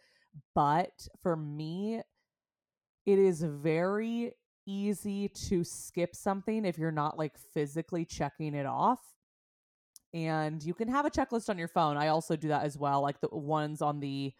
But 0.55 1.07
for 1.21 1.35
me, 1.35 2.01
it 3.05 3.19
is 3.19 3.41
very 3.43 4.31
easy 4.65 5.27
to 5.27 5.65
skip 5.65 6.15
something 6.15 6.63
if 6.63 6.77
you're 6.77 6.91
not 6.91 7.17
like 7.17 7.37
physically 7.53 8.05
checking 8.05 8.55
it 8.55 8.65
off. 8.65 9.01
And 10.13 10.63
you 10.63 10.73
can 10.73 10.87
have 10.87 11.05
a 11.05 11.11
checklist 11.11 11.49
on 11.49 11.57
your 11.57 11.67
phone. 11.67 11.97
I 11.97 12.07
also 12.07 12.37
do 12.37 12.47
that 12.47 12.63
as 12.63 12.77
well, 12.77 13.01
like 13.01 13.19
the 13.19 13.27
ones 13.29 13.81
on 13.81 13.99
the 13.99 14.33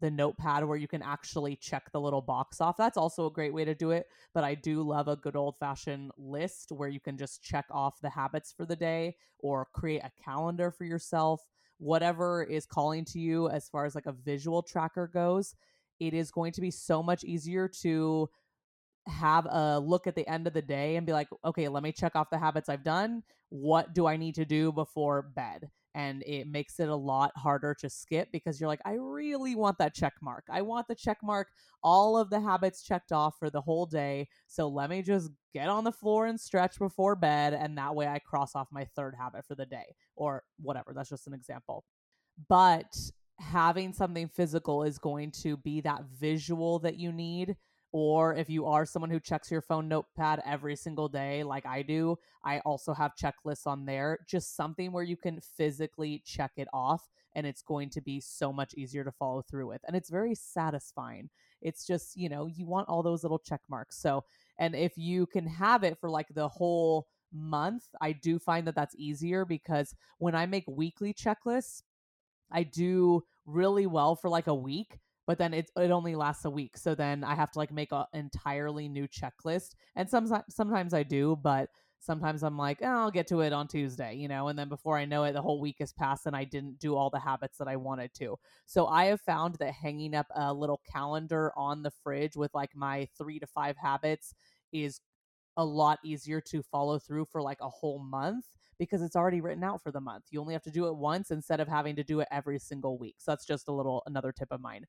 the 0.00 0.10
notepad 0.10 0.64
where 0.64 0.76
you 0.76 0.88
can 0.88 1.02
actually 1.02 1.56
check 1.56 1.90
the 1.92 2.00
little 2.00 2.20
box 2.20 2.60
off. 2.60 2.76
That's 2.76 2.96
also 2.96 3.26
a 3.26 3.32
great 3.32 3.54
way 3.54 3.64
to 3.64 3.74
do 3.74 3.90
it, 3.90 4.06
but 4.32 4.44
I 4.44 4.54
do 4.54 4.82
love 4.82 5.08
a 5.08 5.16
good 5.16 5.36
old-fashioned 5.36 6.10
list 6.18 6.72
where 6.72 6.88
you 6.88 7.00
can 7.00 7.16
just 7.16 7.42
check 7.42 7.66
off 7.70 8.00
the 8.00 8.10
habits 8.10 8.52
for 8.52 8.66
the 8.66 8.76
day 8.76 9.16
or 9.38 9.68
create 9.72 10.02
a 10.02 10.10
calendar 10.24 10.70
for 10.70 10.84
yourself 10.84 11.40
whatever 11.78 12.42
is 12.42 12.66
calling 12.66 13.04
to 13.04 13.18
you 13.18 13.48
as 13.48 13.68
far 13.68 13.84
as 13.84 13.94
like 13.94 14.06
a 14.06 14.12
visual 14.12 14.62
tracker 14.62 15.06
goes, 15.06 15.54
it 16.00 16.14
is 16.14 16.30
going 16.30 16.52
to 16.52 16.60
be 16.60 16.70
so 16.70 17.02
much 17.02 17.24
easier 17.24 17.68
to 17.68 18.28
have 19.06 19.46
a 19.46 19.78
look 19.78 20.06
at 20.06 20.14
the 20.14 20.26
end 20.26 20.46
of 20.46 20.54
the 20.54 20.62
day 20.62 20.96
and 20.96 21.06
be 21.06 21.12
like, 21.12 21.28
okay, 21.44 21.68
let 21.68 21.82
me 21.82 21.92
check 21.92 22.16
off 22.16 22.30
the 22.30 22.38
habits 22.38 22.68
I've 22.68 22.84
done. 22.84 23.22
What 23.50 23.94
do 23.94 24.06
I 24.06 24.16
need 24.16 24.36
to 24.36 24.44
do 24.44 24.72
before 24.72 25.22
bed? 25.22 25.70
And 25.94 26.22
it 26.26 26.48
makes 26.48 26.80
it 26.80 26.88
a 26.88 26.96
lot 26.96 27.30
harder 27.36 27.74
to 27.80 27.88
skip 27.88 28.28
because 28.32 28.60
you're 28.60 28.68
like, 28.68 28.80
I 28.84 28.94
really 28.94 29.54
want 29.54 29.78
that 29.78 29.94
check 29.94 30.14
mark. 30.20 30.44
I 30.50 30.62
want 30.62 30.88
the 30.88 30.94
check 30.94 31.18
mark, 31.22 31.48
all 31.82 32.16
of 32.16 32.30
the 32.30 32.40
habits 32.40 32.82
checked 32.82 33.12
off 33.12 33.36
for 33.38 33.48
the 33.48 33.60
whole 33.60 33.86
day. 33.86 34.28
So 34.48 34.68
let 34.68 34.90
me 34.90 35.02
just 35.02 35.30
get 35.52 35.68
on 35.68 35.84
the 35.84 35.92
floor 35.92 36.26
and 36.26 36.40
stretch 36.40 36.78
before 36.78 37.14
bed. 37.14 37.54
And 37.54 37.78
that 37.78 37.94
way 37.94 38.08
I 38.08 38.18
cross 38.18 38.56
off 38.56 38.68
my 38.72 38.86
third 38.96 39.14
habit 39.18 39.44
for 39.46 39.54
the 39.54 39.66
day 39.66 39.94
or 40.16 40.42
whatever. 40.60 40.92
That's 40.94 41.10
just 41.10 41.26
an 41.28 41.34
example. 41.34 41.84
But 42.48 42.92
having 43.38 43.92
something 43.92 44.28
physical 44.28 44.82
is 44.82 44.98
going 44.98 45.30
to 45.42 45.56
be 45.56 45.80
that 45.82 46.04
visual 46.18 46.78
that 46.80 46.98
you 46.98 47.12
need 47.12 47.56
or 47.94 48.34
if 48.34 48.50
you 48.50 48.66
are 48.66 48.84
someone 48.84 49.08
who 49.08 49.20
checks 49.20 49.52
your 49.52 49.60
phone 49.60 49.86
notepad 49.86 50.42
every 50.44 50.74
single 50.74 51.08
day, 51.08 51.44
like 51.44 51.64
I 51.64 51.82
do, 51.82 52.18
I 52.42 52.58
also 52.58 52.92
have 52.92 53.12
checklists 53.14 53.68
on 53.68 53.86
there. 53.86 54.18
Just 54.26 54.56
something 54.56 54.90
where 54.90 55.04
you 55.04 55.16
can 55.16 55.40
physically 55.40 56.20
check 56.26 56.50
it 56.56 56.66
off 56.72 57.08
and 57.36 57.46
it's 57.46 57.62
going 57.62 57.90
to 57.90 58.00
be 58.00 58.18
so 58.18 58.52
much 58.52 58.74
easier 58.74 59.04
to 59.04 59.12
follow 59.12 59.42
through 59.42 59.68
with. 59.68 59.80
And 59.86 59.94
it's 59.94 60.10
very 60.10 60.34
satisfying. 60.34 61.30
It's 61.62 61.86
just, 61.86 62.16
you 62.16 62.28
know, 62.28 62.46
you 62.46 62.66
want 62.66 62.88
all 62.88 63.04
those 63.04 63.22
little 63.22 63.38
check 63.38 63.60
marks. 63.70 63.96
So, 63.96 64.24
and 64.58 64.74
if 64.74 64.98
you 64.98 65.26
can 65.26 65.46
have 65.46 65.84
it 65.84 65.96
for 66.00 66.10
like 66.10 66.34
the 66.34 66.48
whole 66.48 67.06
month, 67.32 67.84
I 68.00 68.10
do 68.10 68.40
find 68.40 68.66
that 68.66 68.74
that's 68.74 68.96
easier 68.96 69.44
because 69.44 69.94
when 70.18 70.34
I 70.34 70.46
make 70.46 70.64
weekly 70.66 71.14
checklists, 71.14 71.82
I 72.50 72.64
do 72.64 73.22
really 73.46 73.86
well 73.86 74.16
for 74.16 74.28
like 74.28 74.48
a 74.48 74.54
week 74.54 74.98
but 75.26 75.38
then 75.38 75.54
it 75.54 75.70
it 75.76 75.90
only 75.90 76.14
lasts 76.14 76.44
a 76.44 76.50
week. 76.50 76.76
So 76.76 76.94
then 76.94 77.24
I 77.24 77.34
have 77.34 77.50
to 77.52 77.58
like 77.58 77.72
make 77.72 77.92
an 77.92 78.04
entirely 78.12 78.88
new 78.88 79.08
checklist. 79.08 79.74
And 79.96 80.08
sometimes 80.08 80.44
sometimes 80.54 80.94
I 80.94 81.02
do, 81.02 81.36
but 81.42 81.70
sometimes 82.00 82.42
I'm 82.42 82.58
like, 82.58 82.80
oh, 82.82 82.86
I'll 82.86 83.10
get 83.10 83.26
to 83.28 83.40
it 83.40 83.52
on 83.52 83.66
Tuesday, 83.66 84.14
you 84.14 84.28
know, 84.28 84.48
and 84.48 84.58
then 84.58 84.68
before 84.68 84.98
I 84.98 85.06
know 85.06 85.24
it, 85.24 85.32
the 85.32 85.40
whole 85.42 85.60
week 85.60 85.76
has 85.80 85.92
passed 85.92 86.26
and 86.26 86.36
I 86.36 86.44
didn't 86.44 86.78
do 86.78 86.94
all 86.96 87.08
the 87.08 87.18
habits 87.18 87.56
that 87.58 87.68
I 87.68 87.76
wanted 87.76 88.12
to. 88.14 88.36
So 88.66 88.86
I 88.86 89.06
have 89.06 89.22
found 89.22 89.54
that 89.56 89.72
hanging 89.72 90.14
up 90.14 90.26
a 90.34 90.52
little 90.52 90.80
calendar 90.90 91.50
on 91.56 91.82
the 91.82 91.90
fridge 91.90 92.36
with 92.36 92.52
like 92.54 92.70
my 92.76 93.08
three 93.16 93.38
to 93.38 93.46
five 93.46 93.76
habits 93.78 94.34
is 94.72 95.00
a 95.56 95.64
lot 95.64 95.98
easier 96.04 96.40
to 96.40 96.62
follow 96.62 96.98
through 96.98 97.24
for 97.26 97.40
like 97.40 97.60
a 97.60 97.68
whole 97.68 98.00
month 98.00 98.46
because 98.78 99.02
it's 99.02 99.14
already 99.14 99.40
written 99.40 99.62
out 99.62 99.80
for 99.82 99.92
the 99.92 100.00
month. 100.00 100.24
You 100.30 100.40
only 100.40 100.52
have 100.52 100.64
to 100.64 100.70
do 100.70 100.88
it 100.88 100.96
once 100.96 101.30
instead 101.30 101.60
of 101.60 101.68
having 101.68 101.94
to 101.96 102.02
do 102.04 102.20
it 102.20 102.28
every 102.32 102.58
single 102.58 102.98
week. 102.98 103.16
So 103.18 103.30
that's 103.30 103.46
just 103.46 103.68
a 103.68 103.72
little 103.72 104.02
another 104.06 104.32
tip 104.32 104.48
of 104.50 104.60
mine. 104.60 104.84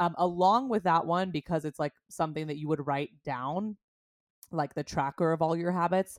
Um, 0.00 0.14
along 0.18 0.68
with 0.68 0.82
that 0.84 1.06
one, 1.06 1.30
because 1.30 1.64
it's 1.64 1.78
like 1.78 1.92
something 2.10 2.48
that 2.48 2.58
you 2.58 2.68
would 2.68 2.86
write 2.86 3.10
down, 3.24 3.76
like 4.50 4.74
the 4.74 4.82
tracker 4.82 5.32
of 5.32 5.40
all 5.40 5.56
your 5.56 5.70
habits, 5.70 6.18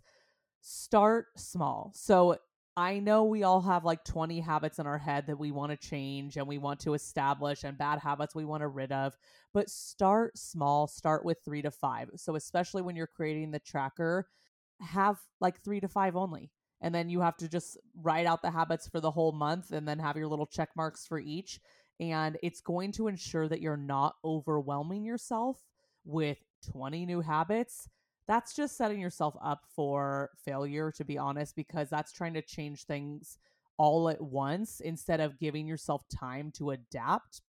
start 0.62 1.28
small. 1.36 1.92
So 1.94 2.38
I 2.78 3.00
know 3.00 3.24
we 3.24 3.44
all 3.44 3.62
have 3.62 3.86
like 3.86 4.04
20 4.04 4.40
habits 4.42 4.80
in 4.80 4.88
our 4.88 4.98
head 4.98 5.28
that 5.28 5.40
we 5.40 5.52
want 5.52 5.72
to 5.72 5.88
change 5.88 6.36
and 6.36 6.48
we 6.48 6.58
want 6.58 6.82
to 6.82 6.94
establish, 6.94 7.64
and 7.64 7.78
bad 7.78 8.00
habits 8.00 8.36
we 8.36 8.46
want 8.46 8.62
to 8.62 8.68
rid 8.68 8.92
of. 8.92 9.16
But 9.54 9.70
start 9.70 10.38
small, 10.38 10.88
start 10.88 11.24
with 11.24 11.38
three 11.46 11.62
to 11.62 11.72
five. 11.72 12.10
So, 12.18 12.36
especially 12.36 12.82
when 12.82 12.96
you're 12.96 13.08
creating 13.08 13.52
the 13.52 13.60
tracker, 13.60 14.28
have 14.82 15.18
like 15.40 15.62
three 15.62 15.80
to 15.80 15.88
five 15.88 16.16
only. 16.18 16.52
And 16.82 16.94
then 16.94 17.10
you 17.10 17.22
have 17.22 17.38
to 17.38 17.48
just 17.48 17.78
write 18.02 18.26
out 18.26 18.42
the 18.42 18.52
habits 18.52 18.88
for 18.88 19.00
the 19.00 19.12
whole 19.12 19.32
month 19.32 19.72
and 19.72 19.88
then 19.88 19.98
have 20.00 20.18
your 20.18 20.28
little 20.28 20.46
check 20.46 20.70
marks 20.76 21.08
for 21.08 21.18
each 21.18 21.60
and 22.00 22.38
it's 22.44 22.62
going 22.62 22.92
to 22.94 23.08
ensure 23.08 23.48
that 23.48 23.62
you're 23.62 23.78
not 23.78 24.16
overwhelming 24.24 25.06
yourself 25.06 25.60
with 26.04 26.38
20 26.72 27.06
new 27.06 27.22
habits. 27.22 27.90
That's 28.28 28.56
just 28.56 28.78
setting 28.78 29.00
yourself 29.00 29.36
up 29.42 29.62
for 29.76 30.32
failure, 30.44 30.92
to 30.94 31.06
be 31.06 31.18
honest, 31.18 31.56
because 31.56 31.90
that's 31.90 32.12
trying 32.12 32.34
to 32.34 32.42
change 32.42 32.84
things 32.84 33.38
all 33.78 34.10
at 34.10 34.22
once 34.22 34.80
instead 34.80 35.20
of 35.20 35.40
giving 35.40 35.68
yourself 35.68 36.04
time 36.10 36.52
to 36.58 36.72
adapt. 36.72 37.42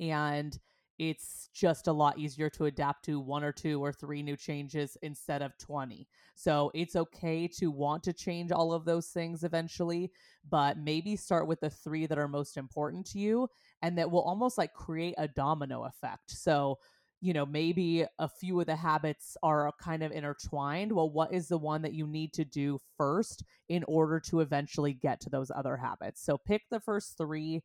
And 0.00 0.58
it's 0.98 1.48
just 1.54 1.86
a 1.86 1.92
lot 1.92 2.18
easier 2.18 2.50
to 2.50 2.64
adapt 2.64 3.04
to 3.04 3.20
one 3.20 3.44
or 3.44 3.52
two 3.52 3.82
or 3.82 3.92
three 3.92 4.22
new 4.22 4.36
changes 4.36 4.96
instead 5.02 5.42
of 5.42 5.56
20. 5.58 6.08
So 6.34 6.70
it's 6.74 6.96
okay 6.96 7.46
to 7.58 7.70
want 7.70 8.02
to 8.04 8.12
change 8.12 8.50
all 8.50 8.72
of 8.72 8.84
those 8.84 9.08
things 9.08 9.44
eventually, 9.44 10.10
but 10.48 10.78
maybe 10.78 11.14
start 11.16 11.46
with 11.46 11.60
the 11.60 11.70
three 11.70 12.06
that 12.06 12.18
are 12.18 12.28
most 12.28 12.56
important 12.56 13.06
to 13.08 13.18
you 13.18 13.48
and 13.82 13.96
that 13.98 14.10
will 14.10 14.22
almost 14.22 14.58
like 14.58 14.72
create 14.72 15.14
a 15.18 15.28
domino 15.28 15.84
effect. 15.84 16.30
So, 16.30 16.78
you 17.20 17.32
know, 17.32 17.46
maybe 17.46 18.04
a 18.18 18.28
few 18.28 18.60
of 18.60 18.66
the 18.66 18.76
habits 18.76 19.36
are 19.42 19.72
kind 19.80 20.02
of 20.02 20.12
intertwined. 20.12 20.92
Well, 20.92 21.10
what 21.10 21.32
is 21.32 21.48
the 21.48 21.58
one 21.58 21.82
that 21.82 21.94
you 21.94 22.06
need 22.06 22.32
to 22.34 22.44
do 22.44 22.78
first 22.96 23.42
in 23.68 23.84
order 23.88 24.20
to 24.20 24.40
eventually 24.40 24.92
get 24.94 25.20
to 25.22 25.30
those 25.30 25.50
other 25.54 25.76
habits? 25.76 26.22
So 26.24 26.38
pick 26.38 26.62
the 26.70 26.80
first 26.80 27.16
three 27.18 27.62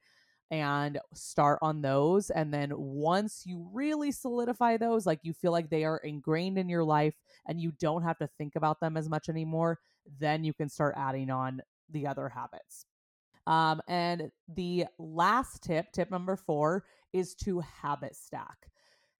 and 0.51 0.99
start 1.13 1.59
on 1.61 1.81
those. 1.81 2.29
And 2.29 2.53
then 2.53 2.71
once 2.75 3.43
you 3.45 3.67
really 3.73 4.11
solidify 4.11 4.77
those, 4.77 5.05
like 5.05 5.19
you 5.23 5.33
feel 5.33 5.51
like 5.51 5.69
they 5.69 5.83
are 5.83 5.97
ingrained 5.97 6.57
in 6.57 6.69
your 6.69 6.83
life 6.83 7.15
and 7.47 7.59
you 7.59 7.71
don't 7.79 8.03
have 8.03 8.17
to 8.19 8.29
think 8.37 8.55
about 8.55 8.79
them 8.79 8.97
as 8.97 9.09
much 9.09 9.29
anymore, 9.29 9.79
then 10.19 10.43
you 10.43 10.53
can 10.53 10.69
start 10.69 10.95
adding 10.97 11.29
on 11.29 11.61
the 11.89 12.07
other 12.07 12.29
habits. 12.29 12.85
Um, 13.45 13.81
and 13.87 14.31
the 14.47 14.85
last 14.97 15.63
tip, 15.63 15.91
tip 15.91 16.11
number 16.11 16.35
four, 16.35 16.85
is 17.11 17.35
to 17.43 17.59
habit 17.59 18.15
stack. 18.15 18.69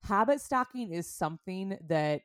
Habit 0.04 0.42
stacking 0.42 0.92
is 0.92 1.08
something 1.08 1.78
that 1.88 2.22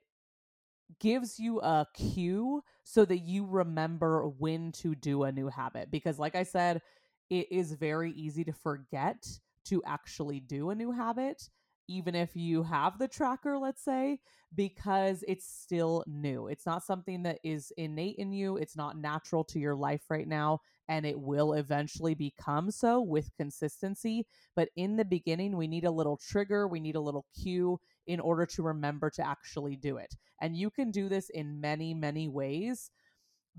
gives 1.00 1.38
you 1.38 1.60
a 1.60 1.86
cue 1.94 2.62
so 2.84 3.04
that 3.04 3.18
you 3.18 3.46
remember 3.46 4.28
when 4.38 4.72
to 4.72 4.94
do 4.94 5.24
a 5.24 5.32
new 5.32 5.48
habit. 5.48 5.90
Because, 5.90 6.18
like 6.18 6.34
I 6.34 6.42
said, 6.42 6.80
it 7.30 7.50
is 7.50 7.72
very 7.72 8.12
easy 8.12 8.44
to 8.44 8.52
forget 8.52 9.26
to 9.66 9.82
actually 9.86 10.40
do 10.40 10.70
a 10.70 10.74
new 10.74 10.90
habit, 10.92 11.48
even 11.88 12.14
if 12.14 12.34
you 12.36 12.62
have 12.62 12.98
the 12.98 13.08
tracker, 13.08 13.58
let's 13.58 13.82
say, 13.82 14.18
because 14.54 15.24
it's 15.28 15.46
still 15.46 16.04
new. 16.06 16.48
It's 16.48 16.66
not 16.66 16.84
something 16.84 17.22
that 17.24 17.38
is 17.44 17.72
innate 17.76 18.16
in 18.16 18.32
you, 18.32 18.56
it's 18.56 18.76
not 18.76 18.96
natural 18.98 19.44
to 19.44 19.58
your 19.58 19.74
life 19.76 20.02
right 20.10 20.28
now, 20.28 20.60
and 20.88 21.04
it 21.04 21.18
will 21.18 21.52
eventually 21.54 22.14
become 22.14 22.70
so 22.70 23.00
with 23.00 23.30
consistency. 23.36 24.26
But 24.56 24.70
in 24.76 24.96
the 24.96 25.04
beginning, 25.04 25.56
we 25.56 25.68
need 25.68 25.84
a 25.84 25.90
little 25.90 26.16
trigger, 26.16 26.66
we 26.68 26.80
need 26.80 26.96
a 26.96 27.00
little 27.00 27.26
cue 27.42 27.78
in 28.06 28.20
order 28.20 28.46
to 28.46 28.62
remember 28.62 29.10
to 29.10 29.26
actually 29.26 29.76
do 29.76 29.98
it. 29.98 30.14
And 30.40 30.56
you 30.56 30.70
can 30.70 30.90
do 30.90 31.08
this 31.08 31.30
in 31.30 31.60
many, 31.60 31.92
many 31.94 32.28
ways. 32.28 32.90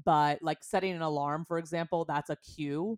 But 0.06 0.42
like 0.42 0.64
setting 0.64 0.94
an 0.94 1.02
alarm, 1.02 1.46
for 1.46 1.58
example, 1.58 2.06
that's 2.06 2.30
a 2.30 2.38
cue 2.38 2.98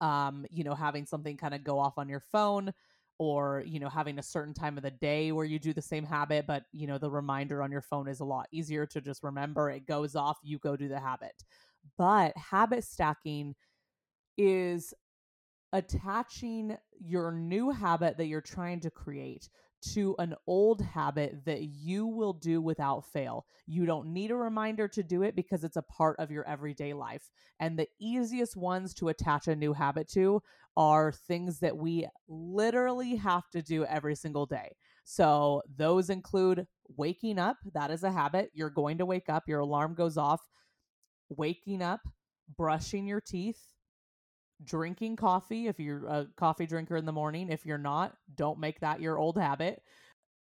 um, 0.00 0.46
you 0.50 0.64
know, 0.64 0.74
having 0.74 1.06
something 1.06 1.36
kind 1.36 1.54
of 1.54 1.64
go 1.64 1.78
off 1.78 1.98
on 1.98 2.08
your 2.08 2.20
phone 2.20 2.72
or, 3.18 3.62
you 3.66 3.80
know, 3.80 3.88
having 3.88 4.18
a 4.18 4.22
certain 4.22 4.52
time 4.54 4.76
of 4.76 4.82
the 4.82 4.90
day 4.90 5.32
where 5.32 5.44
you 5.46 5.58
do 5.58 5.72
the 5.72 5.82
same 5.82 6.04
habit, 6.04 6.46
but, 6.46 6.64
you 6.72 6.86
know, 6.86 6.98
the 6.98 7.10
reminder 7.10 7.62
on 7.62 7.72
your 7.72 7.80
phone 7.80 8.08
is 8.08 8.20
a 8.20 8.24
lot 8.24 8.46
easier 8.52 8.84
to 8.86 9.00
just 9.00 9.22
remember. 9.22 9.70
It 9.70 9.86
goes 9.86 10.14
off, 10.14 10.38
you 10.42 10.58
go 10.58 10.76
do 10.76 10.88
the 10.88 11.00
habit. 11.00 11.44
But 11.96 12.36
habit 12.36 12.84
stacking 12.84 13.54
is 14.36 14.94
attaching 15.72 16.76
your 17.00 17.32
new 17.32 17.70
habit 17.70 18.16
that 18.18 18.26
you're 18.26 18.40
trying 18.40 18.80
to 18.80 18.90
create 18.90 19.48
to 19.94 20.14
an 20.18 20.34
old 20.46 20.80
habit 20.80 21.44
that 21.44 21.62
you 21.62 22.06
will 22.06 22.32
do 22.32 22.60
without 22.60 23.04
fail. 23.12 23.46
You 23.66 23.86
don't 23.86 24.12
need 24.12 24.30
a 24.30 24.36
reminder 24.36 24.88
to 24.88 25.02
do 25.02 25.22
it 25.22 25.36
because 25.36 25.64
it's 25.64 25.76
a 25.76 25.82
part 25.82 26.16
of 26.18 26.30
your 26.30 26.46
everyday 26.46 26.92
life. 26.92 27.30
And 27.60 27.78
the 27.78 27.88
easiest 28.00 28.56
ones 28.56 28.94
to 28.94 29.08
attach 29.08 29.48
a 29.48 29.56
new 29.56 29.72
habit 29.72 30.08
to 30.12 30.42
are 30.76 31.12
things 31.12 31.60
that 31.60 31.76
we 31.76 32.06
literally 32.28 33.16
have 33.16 33.48
to 33.50 33.62
do 33.62 33.84
every 33.84 34.14
single 34.14 34.46
day. 34.46 34.76
So 35.04 35.62
those 35.76 36.10
include 36.10 36.66
waking 36.96 37.38
up. 37.38 37.56
That 37.74 37.90
is 37.90 38.02
a 38.02 38.12
habit. 38.12 38.50
You're 38.52 38.70
going 38.70 38.98
to 38.98 39.06
wake 39.06 39.28
up, 39.28 39.44
your 39.46 39.60
alarm 39.60 39.94
goes 39.94 40.16
off, 40.16 40.40
waking 41.28 41.82
up, 41.82 42.00
brushing 42.56 43.06
your 43.06 43.20
teeth, 43.20 43.60
drinking 44.64 45.16
coffee 45.16 45.66
if 45.68 45.78
you're 45.78 46.06
a 46.06 46.26
coffee 46.36 46.66
drinker 46.66 46.96
in 46.96 47.04
the 47.04 47.12
morning. 47.12 47.50
If 47.50 47.66
you're 47.66 47.78
not, 47.78 48.16
don't 48.34 48.58
make 48.58 48.80
that 48.80 49.00
your 49.00 49.18
old 49.18 49.38
habit. 49.38 49.82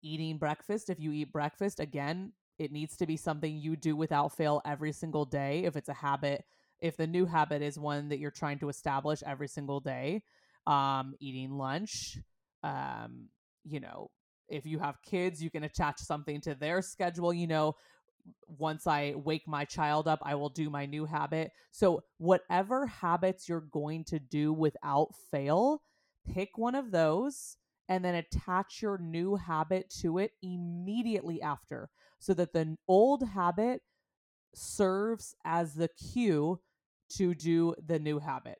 Eating 0.02 0.38
breakfast, 0.38 0.90
if 0.90 0.98
you 0.98 1.12
eat 1.12 1.32
breakfast, 1.32 1.80
again, 1.80 2.32
it 2.58 2.72
needs 2.72 2.96
to 2.96 3.06
be 3.06 3.16
something 3.16 3.56
you 3.56 3.76
do 3.76 3.96
without 3.96 4.36
fail 4.36 4.60
every 4.64 4.92
single 4.92 5.24
day. 5.24 5.64
If 5.64 5.76
it's 5.76 5.88
a 5.88 5.94
habit, 5.94 6.44
if 6.80 6.96
the 6.96 7.06
new 7.06 7.24
habit 7.24 7.62
is 7.62 7.78
one 7.78 8.08
that 8.08 8.18
you're 8.18 8.30
trying 8.30 8.58
to 8.60 8.68
establish 8.68 9.22
every 9.24 9.48
single 9.48 9.80
day, 9.80 10.22
um, 10.66 11.14
eating 11.20 11.52
lunch, 11.52 12.18
um, 12.62 13.28
you 13.64 13.80
know, 13.80 14.10
if 14.48 14.66
you 14.66 14.78
have 14.80 15.00
kids, 15.02 15.42
you 15.42 15.50
can 15.50 15.64
attach 15.64 15.98
something 16.00 16.40
to 16.42 16.54
their 16.54 16.82
schedule. 16.82 17.32
You 17.32 17.46
know, 17.46 17.74
once 18.46 18.86
I 18.86 19.14
wake 19.16 19.46
my 19.46 19.64
child 19.64 20.06
up, 20.06 20.20
I 20.22 20.34
will 20.34 20.48
do 20.48 20.70
my 20.70 20.86
new 20.86 21.04
habit. 21.04 21.52
So, 21.70 22.04
whatever 22.18 22.86
habits 22.86 23.48
you're 23.48 23.60
going 23.60 24.04
to 24.04 24.18
do 24.18 24.52
without 24.52 25.14
fail, 25.30 25.82
pick 26.32 26.50
one 26.56 26.74
of 26.74 26.90
those 26.90 27.56
and 27.88 28.04
then 28.04 28.14
attach 28.14 28.80
your 28.80 28.98
new 28.98 29.36
habit 29.36 29.90
to 30.00 30.18
it 30.18 30.32
immediately 30.42 31.42
after 31.42 31.90
so 32.18 32.32
that 32.34 32.52
the 32.52 32.76
old 32.86 33.26
habit 33.26 33.82
serves 34.54 35.34
as 35.44 35.74
the 35.74 35.88
cue 35.88 36.60
to 37.16 37.34
do 37.34 37.74
the 37.84 37.98
new 37.98 38.18
habit. 38.18 38.58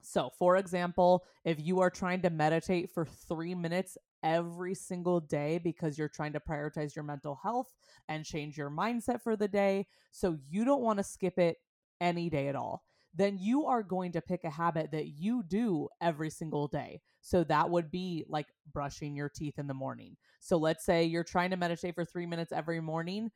So, 0.00 0.30
for 0.38 0.56
example, 0.56 1.24
if 1.44 1.60
you 1.60 1.80
are 1.80 1.90
trying 1.90 2.22
to 2.22 2.30
meditate 2.30 2.90
for 2.90 3.04
three 3.04 3.54
minutes 3.54 3.98
every 4.22 4.74
single 4.74 5.20
day 5.20 5.58
because 5.58 5.98
you're 5.98 6.08
trying 6.08 6.32
to 6.32 6.40
prioritize 6.40 6.94
your 6.94 7.04
mental 7.04 7.38
health 7.42 7.72
and 8.08 8.24
change 8.24 8.56
your 8.56 8.70
mindset 8.70 9.22
for 9.22 9.36
the 9.36 9.48
day, 9.48 9.86
so 10.10 10.38
you 10.48 10.64
don't 10.64 10.82
want 10.82 10.98
to 10.98 11.04
skip 11.04 11.38
it 11.38 11.58
any 12.00 12.30
day 12.30 12.48
at 12.48 12.56
all, 12.56 12.82
then 13.14 13.38
you 13.38 13.66
are 13.66 13.82
going 13.82 14.12
to 14.12 14.20
pick 14.20 14.44
a 14.44 14.50
habit 14.50 14.90
that 14.92 15.08
you 15.08 15.42
do 15.42 15.88
every 16.00 16.30
single 16.30 16.68
day. 16.68 17.00
So 17.20 17.44
that 17.44 17.68
would 17.68 17.90
be 17.90 18.24
like 18.28 18.46
brushing 18.72 19.16
your 19.16 19.28
teeth 19.28 19.58
in 19.58 19.66
the 19.66 19.74
morning. 19.74 20.16
So 20.40 20.56
let's 20.56 20.84
say 20.84 21.04
you're 21.04 21.24
trying 21.24 21.50
to 21.50 21.56
meditate 21.56 21.94
for 21.94 22.04
three 22.04 22.26
minutes 22.26 22.52
every 22.52 22.80
morning. 22.80 23.30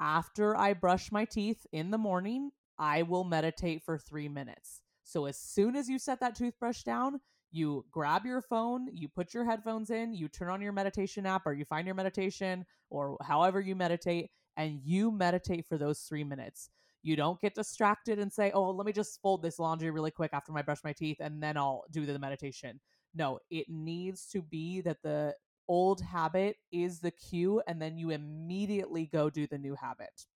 After 0.00 0.56
I 0.56 0.72
brush 0.72 1.12
my 1.12 1.24
teeth 1.24 1.66
in 1.72 1.90
the 1.90 1.98
morning, 1.98 2.50
I 2.78 3.02
will 3.02 3.24
meditate 3.24 3.82
for 3.84 3.98
three 3.98 4.28
minutes. 4.28 4.80
So 5.12 5.26
as 5.26 5.36
soon 5.36 5.76
as 5.76 5.90
you 5.90 5.98
set 5.98 6.20
that 6.20 6.34
toothbrush 6.34 6.84
down, 6.84 7.20
you 7.50 7.84
grab 7.90 8.24
your 8.24 8.40
phone, 8.40 8.88
you 8.94 9.08
put 9.08 9.34
your 9.34 9.44
headphones 9.44 9.90
in, 9.90 10.14
you 10.14 10.26
turn 10.26 10.48
on 10.48 10.62
your 10.62 10.72
meditation 10.72 11.26
app, 11.26 11.42
or 11.44 11.52
you 11.52 11.66
find 11.66 11.84
your 11.86 11.94
meditation, 11.94 12.64
or 12.88 13.18
however 13.22 13.60
you 13.60 13.76
meditate, 13.76 14.30
and 14.56 14.80
you 14.82 15.12
meditate 15.12 15.66
for 15.68 15.76
those 15.76 16.00
three 16.00 16.24
minutes. 16.24 16.70
You 17.02 17.14
don't 17.14 17.38
get 17.42 17.54
distracted 17.54 18.18
and 18.18 18.32
say, 18.32 18.52
oh, 18.54 18.70
let 18.70 18.86
me 18.86 18.92
just 18.92 19.20
fold 19.20 19.42
this 19.42 19.58
laundry 19.58 19.90
really 19.90 20.10
quick 20.10 20.30
after 20.32 20.56
I 20.56 20.62
brush 20.62 20.82
my 20.82 20.94
teeth 20.94 21.18
and 21.20 21.42
then 21.42 21.58
I'll 21.58 21.84
do 21.90 22.06
the 22.06 22.18
meditation. 22.18 22.80
No, 23.14 23.38
it 23.50 23.66
needs 23.68 24.24
to 24.28 24.40
be 24.40 24.80
that 24.80 25.02
the 25.02 25.34
old 25.68 26.00
habit 26.00 26.56
is 26.70 27.00
the 27.00 27.10
cue 27.10 27.60
and 27.66 27.82
then 27.82 27.98
you 27.98 28.10
immediately 28.10 29.10
go 29.12 29.28
do 29.28 29.46
the 29.46 29.58
new 29.58 29.74
habit. 29.74 30.26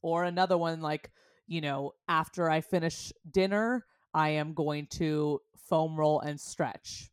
Or 0.00 0.22
another 0.22 0.56
one 0.56 0.80
like, 0.80 1.10
you 1.50 1.60
know, 1.60 1.92
after 2.08 2.48
I 2.48 2.60
finish 2.60 3.12
dinner, 3.28 3.84
I 4.14 4.30
am 4.30 4.54
going 4.54 4.86
to 4.92 5.40
foam 5.56 5.96
roll 5.98 6.20
and 6.20 6.40
stretch. 6.40 7.10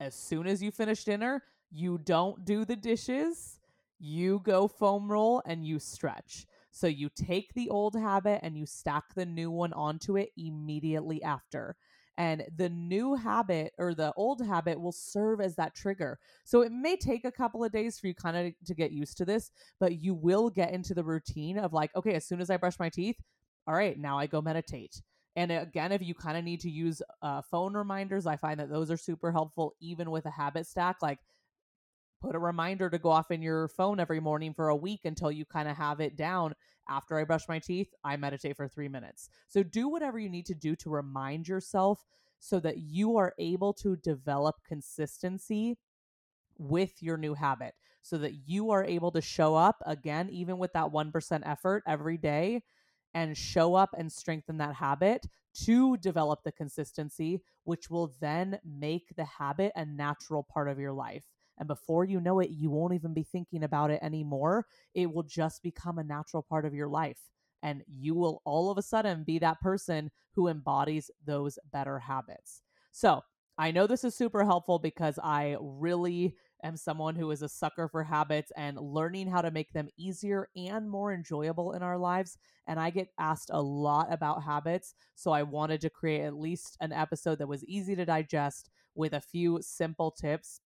As 0.00 0.16
soon 0.16 0.48
as 0.48 0.60
you 0.60 0.72
finish 0.72 1.04
dinner, 1.04 1.44
you 1.70 1.98
don't 1.98 2.44
do 2.44 2.64
the 2.64 2.74
dishes, 2.74 3.60
you 4.00 4.40
go 4.42 4.66
foam 4.66 5.10
roll 5.10 5.42
and 5.46 5.64
you 5.64 5.78
stretch. 5.78 6.44
So 6.72 6.88
you 6.88 7.08
take 7.08 7.54
the 7.54 7.70
old 7.70 7.94
habit 7.94 8.40
and 8.42 8.58
you 8.58 8.66
stack 8.66 9.14
the 9.14 9.26
new 9.26 9.50
one 9.50 9.72
onto 9.72 10.16
it 10.16 10.30
immediately 10.36 11.22
after. 11.22 11.76
And 12.18 12.44
the 12.56 12.68
new 12.68 13.14
habit 13.14 13.72
or 13.78 13.94
the 13.94 14.12
old 14.16 14.44
habit 14.44 14.80
will 14.80 14.92
serve 14.92 15.40
as 15.40 15.54
that 15.54 15.76
trigger. 15.76 16.18
So 16.44 16.62
it 16.62 16.72
may 16.72 16.96
take 16.96 17.24
a 17.24 17.32
couple 17.32 17.62
of 17.62 17.70
days 17.70 17.98
for 17.98 18.08
you 18.08 18.14
kind 18.14 18.36
of 18.36 18.52
to 18.66 18.74
get 18.74 18.90
used 18.90 19.16
to 19.18 19.24
this, 19.24 19.52
but 19.78 20.02
you 20.02 20.14
will 20.14 20.50
get 20.50 20.72
into 20.72 20.94
the 20.94 21.04
routine 21.04 21.58
of 21.58 21.72
like, 21.72 21.94
okay, 21.94 22.14
as 22.14 22.26
soon 22.26 22.40
as 22.40 22.50
I 22.50 22.56
brush 22.56 22.78
my 22.80 22.88
teeth, 22.88 23.16
all 23.68 23.74
right, 23.74 23.96
now 23.96 24.18
I 24.18 24.26
go 24.26 24.42
meditate. 24.42 25.00
And 25.36 25.52
again, 25.52 25.92
if 25.92 26.02
you 26.02 26.14
kind 26.14 26.36
of 26.36 26.42
need 26.42 26.60
to 26.62 26.70
use 26.70 27.00
uh, 27.22 27.42
phone 27.42 27.74
reminders, 27.74 28.26
I 28.26 28.36
find 28.36 28.58
that 28.58 28.70
those 28.70 28.90
are 28.90 28.96
super 28.96 29.30
helpful, 29.30 29.74
even 29.80 30.10
with 30.10 30.26
a 30.26 30.30
habit 30.30 30.66
stack. 30.66 30.96
Like, 31.00 31.20
put 32.20 32.34
a 32.34 32.38
reminder 32.38 32.90
to 32.90 32.98
go 32.98 33.10
off 33.10 33.30
in 33.30 33.42
your 33.42 33.68
phone 33.68 34.00
every 34.00 34.20
morning 34.20 34.54
for 34.54 34.68
a 34.68 34.76
week 34.76 35.00
until 35.04 35.30
you 35.30 35.44
kind 35.44 35.68
of 35.68 35.76
have 35.76 36.00
it 36.00 36.16
down. 36.16 36.54
After 36.88 37.18
I 37.18 37.24
brush 37.24 37.48
my 37.48 37.58
teeth, 37.58 37.92
I 38.02 38.16
meditate 38.16 38.56
for 38.56 38.66
three 38.66 38.88
minutes. 38.88 39.28
So, 39.46 39.62
do 39.62 39.88
whatever 39.88 40.18
you 40.18 40.30
need 40.30 40.46
to 40.46 40.54
do 40.54 40.74
to 40.76 40.90
remind 40.90 41.46
yourself 41.46 42.04
so 42.38 42.60
that 42.60 42.78
you 42.78 43.16
are 43.18 43.34
able 43.38 43.72
to 43.74 43.96
develop 43.96 44.56
consistency 44.66 45.76
with 46.58 47.02
your 47.02 47.16
new 47.16 47.34
habit 47.34 47.74
so 48.02 48.18
that 48.18 48.48
you 48.48 48.70
are 48.70 48.84
able 48.84 49.10
to 49.12 49.20
show 49.20 49.54
up 49.54 49.82
again, 49.86 50.28
even 50.30 50.58
with 50.58 50.72
that 50.72 50.90
1% 50.90 51.42
effort 51.44 51.82
every 51.86 52.16
day 52.16 52.62
and 53.14 53.36
show 53.36 53.74
up 53.74 53.90
and 53.96 54.10
strengthen 54.10 54.58
that 54.58 54.74
habit 54.74 55.26
to 55.54 55.96
develop 55.98 56.42
the 56.44 56.52
consistency, 56.52 57.42
which 57.64 57.90
will 57.90 58.14
then 58.20 58.58
make 58.64 59.14
the 59.16 59.24
habit 59.24 59.72
a 59.76 59.84
natural 59.84 60.42
part 60.42 60.68
of 60.68 60.78
your 60.78 60.92
life. 60.92 61.24
And 61.58 61.66
before 61.68 62.04
you 62.04 62.20
know 62.20 62.40
it, 62.40 62.50
you 62.50 62.70
won't 62.70 62.94
even 62.94 63.14
be 63.14 63.22
thinking 63.22 63.64
about 63.64 63.90
it 63.90 64.00
anymore. 64.02 64.66
It 64.94 65.12
will 65.12 65.22
just 65.24 65.62
become 65.62 65.98
a 65.98 66.04
natural 66.04 66.42
part 66.42 66.64
of 66.64 66.74
your 66.74 66.88
life. 66.88 67.18
And 67.62 67.82
you 67.88 68.14
will 68.14 68.40
all 68.44 68.70
of 68.70 68.78
a 68.78 68.82
sudden 68.82 69.24
be 69.24 69.38
that 69.40 69.60
person 69.60 70.10
who 70.32 70.48
embodies 70.48 71.10
those 71.24 71.58
better 71.72 71.98
habits. 71.98 72.62
So 72.92 73.22
I 73.56 73.72
know 73.72 73.86
this 73.88 74.04
is 74.04 74.14
super 74.14 74.44
helpful 74.44 74.78
because 74.78 75.18
I 75.22 75.56
really 75.60 76.36
am 76.62 76.76
someone 76.76 77.16
who 77.16 77.30
is 77.32 77.42
a 77.42 77.48
sucker 77.48 77.88
for 77.88 78.04
habits 78.04 78.52
and 78.56 78.78
learning 78.78 79.28
how 79.28 79.42
to 79.42 79.50
make 79.50 79.72
them 79.72 79.88
easier 79.96 80.48
and 80.56 80.88
more 80.88 81.12
enjoyable 81.12 81.72
in 81.72 81.82
our 81.82 81.98
lives. 81.98 82.38
And 82.68 82.78
I 82.78 82.90
get 82.90 83.08
asked 83.18 83.50
a 83.52 83.60
lot 83.60 84.12
about 84.12 84.44
habits. 84.44 84.94
So 85.16 85.32
I 85.32 85.42
wanted 85.42 85.80
to 85.82 85.90
create 85.90 86.22
at 86.24 86.34
least 86.38 86.76
an 86.80 86.92
episode 86.92 87.38
that 87.38 87.48
was 87.48 87.64
easy 87.64 87.96
to 87.96 88.04
digest 88.04 88.70
with 88.94 89.12
a 89.12 89.20
few 89.20 89.58
simple 89.60 90.10
tips. 90.12 90.60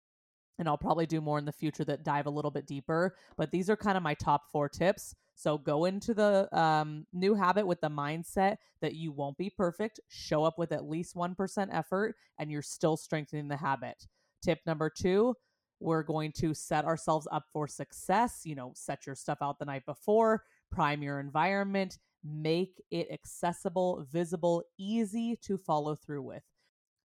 And 0.59 0.67
I'll 0.67 0.77
probably 0.77 1.07
do 1.07 1.21
more 1.21 1.39
in 1.39 1.45
the 1.45 1.51
future 1.51 1.83
that 1.85 2.03
dive 2.03 2.27
a 2.27 2.29
little 2.29 2.51
bit 2.51 2.67
deeper. 2.67 3.15
But 3.37 3.49
these 3.49 3.69
are 3.69 3.77
kind 3.77 3.97
of 3.97 4.03
my 4.03 4.13
top 4.13 4.51
four 4.51 4.69
tips. 4.69 5.15
So 5.33 5.57
go 5.57 5.85
into 5.85 6.13
the 6.13 6.49
um, 6.55 7.07
new 7.13 7.33
habit 7.33 7.65
with 7.65 7.79
the 7.81 7.89
mindset 7.89 8.57
that 8.81 8.93
you 8.93 9.11
won't 9.11 9.37
be 9.37 9.49
perfect. 9.49 9.99
Show 10.09 10.43
up 10.43 10.59
with 10.59 10.71
at 10.73 10.87
least 10.87 11.15
1% 11.15 11.69
effort, 11.71 12.15
and 12.37 12.51
you're 12.51 12.61
still 12.61 12.97
strengthening 12.97 13.47
the 13.47 13.57
habit. 13.57 14.05
Tip 14.43 14.59
number 14.65 14.89
two 14.89 15.35
we're 15.79 16.03
going 16.03 16.31
to 16.33 16.53
set 16.53 16.85
ourselves 16.85 17.27
up 17.31 17.45
for 17.53 17.67
success. 17.67 18.41
You 18.43 18.55
know, 18.55 18.73
set 18.75 19.05
your 19.05 19.15
stuff 19.15 19.39
out 19.41 19.59
the 19.59 19.65
night 19.65 19.85
before, 19.85 20.43
prime 20.71 21.01
your 21.01 21.19
environment, 21.19 21.97
make 22.23 22.81
it 22.91 23.07
accessible, 23.11 24.05
visible, 24.11 24.63
easy 24.77 25.37
to 25.43 25.57
follow 25.57 25.95
through 25.95 26.23
with. 26.23 26.43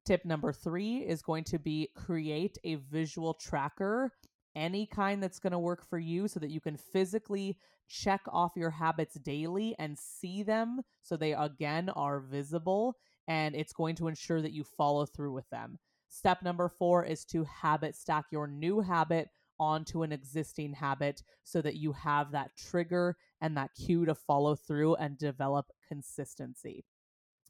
Tip 0.05 0.25
number 0.27 0.53
three 0.53 0.99
is 0.99 1.23
going 1.23 1.45
to 1.45 1.59
be 1.59 1.89
create 1.97 2.59
a 2.63 2.75
visual 2.75 3.35
tracker, 3.35 4.13
any 4.55 4.87
kind 4.87 5.23
that's 5.23 5.39
going 5.39 5.53
to 5.53 5.59
work 5.59 5.83
for 5.89 5.99
you 5.99 6.29
so 6.29 6.39
that 6.41 6.51
you 6.51 6.61
can 6.61 6.77
physically 6.77 7.57
check 7.89 8.21
off 8.29 8.53
your 8.55 8.71
habits 8.71 9.15
daily 9.15 9.75
and 9.79 9.99
see 9.99 10.43
them 10.43 10.81
so 11.03 11.17
they 11.17 11.33
again 11.33 11.89
are 11.91 12.21
visible. 12.21 12.97
And 13.29 13.55
it's 13.55 13.73
going 13.73 13.97
to 13.97 14.09
ensure 14.09 14.43
that 14.43 14.53
you 14.53 14.65
follow 14.65 15.07
through 15.07 15.33
with 15.33 15.49
them. 15.49 15.79
Step 16.09 16.43
number 16.43 16.69
four 16.69 17.05
is 17.05 17.25
to 17.27 17.45
habit 17.45 17.97
stack 17.97 18.27
your 18.31 18.47
new 18.47 18.81
habit 18.81 19.29
onto 19.59 20.03
an 20.03 20.13
existing 20.13 20.75
habit 20.75 21.23
so 21.45 21.63
that 21.63 21.77
you 21.77 21.93
have 21.93 22.33
that 22.33 22.51
trigger 22.57 23.17
and 23.41 23.57
that 23.57 23.71
cue 23.75 24.05
to 24.05 24.15
follow 24.15 24.55
through 24.55 24.97
and 24.97 25.17
develop 25.17 25.67
consistency. 25.89 26.85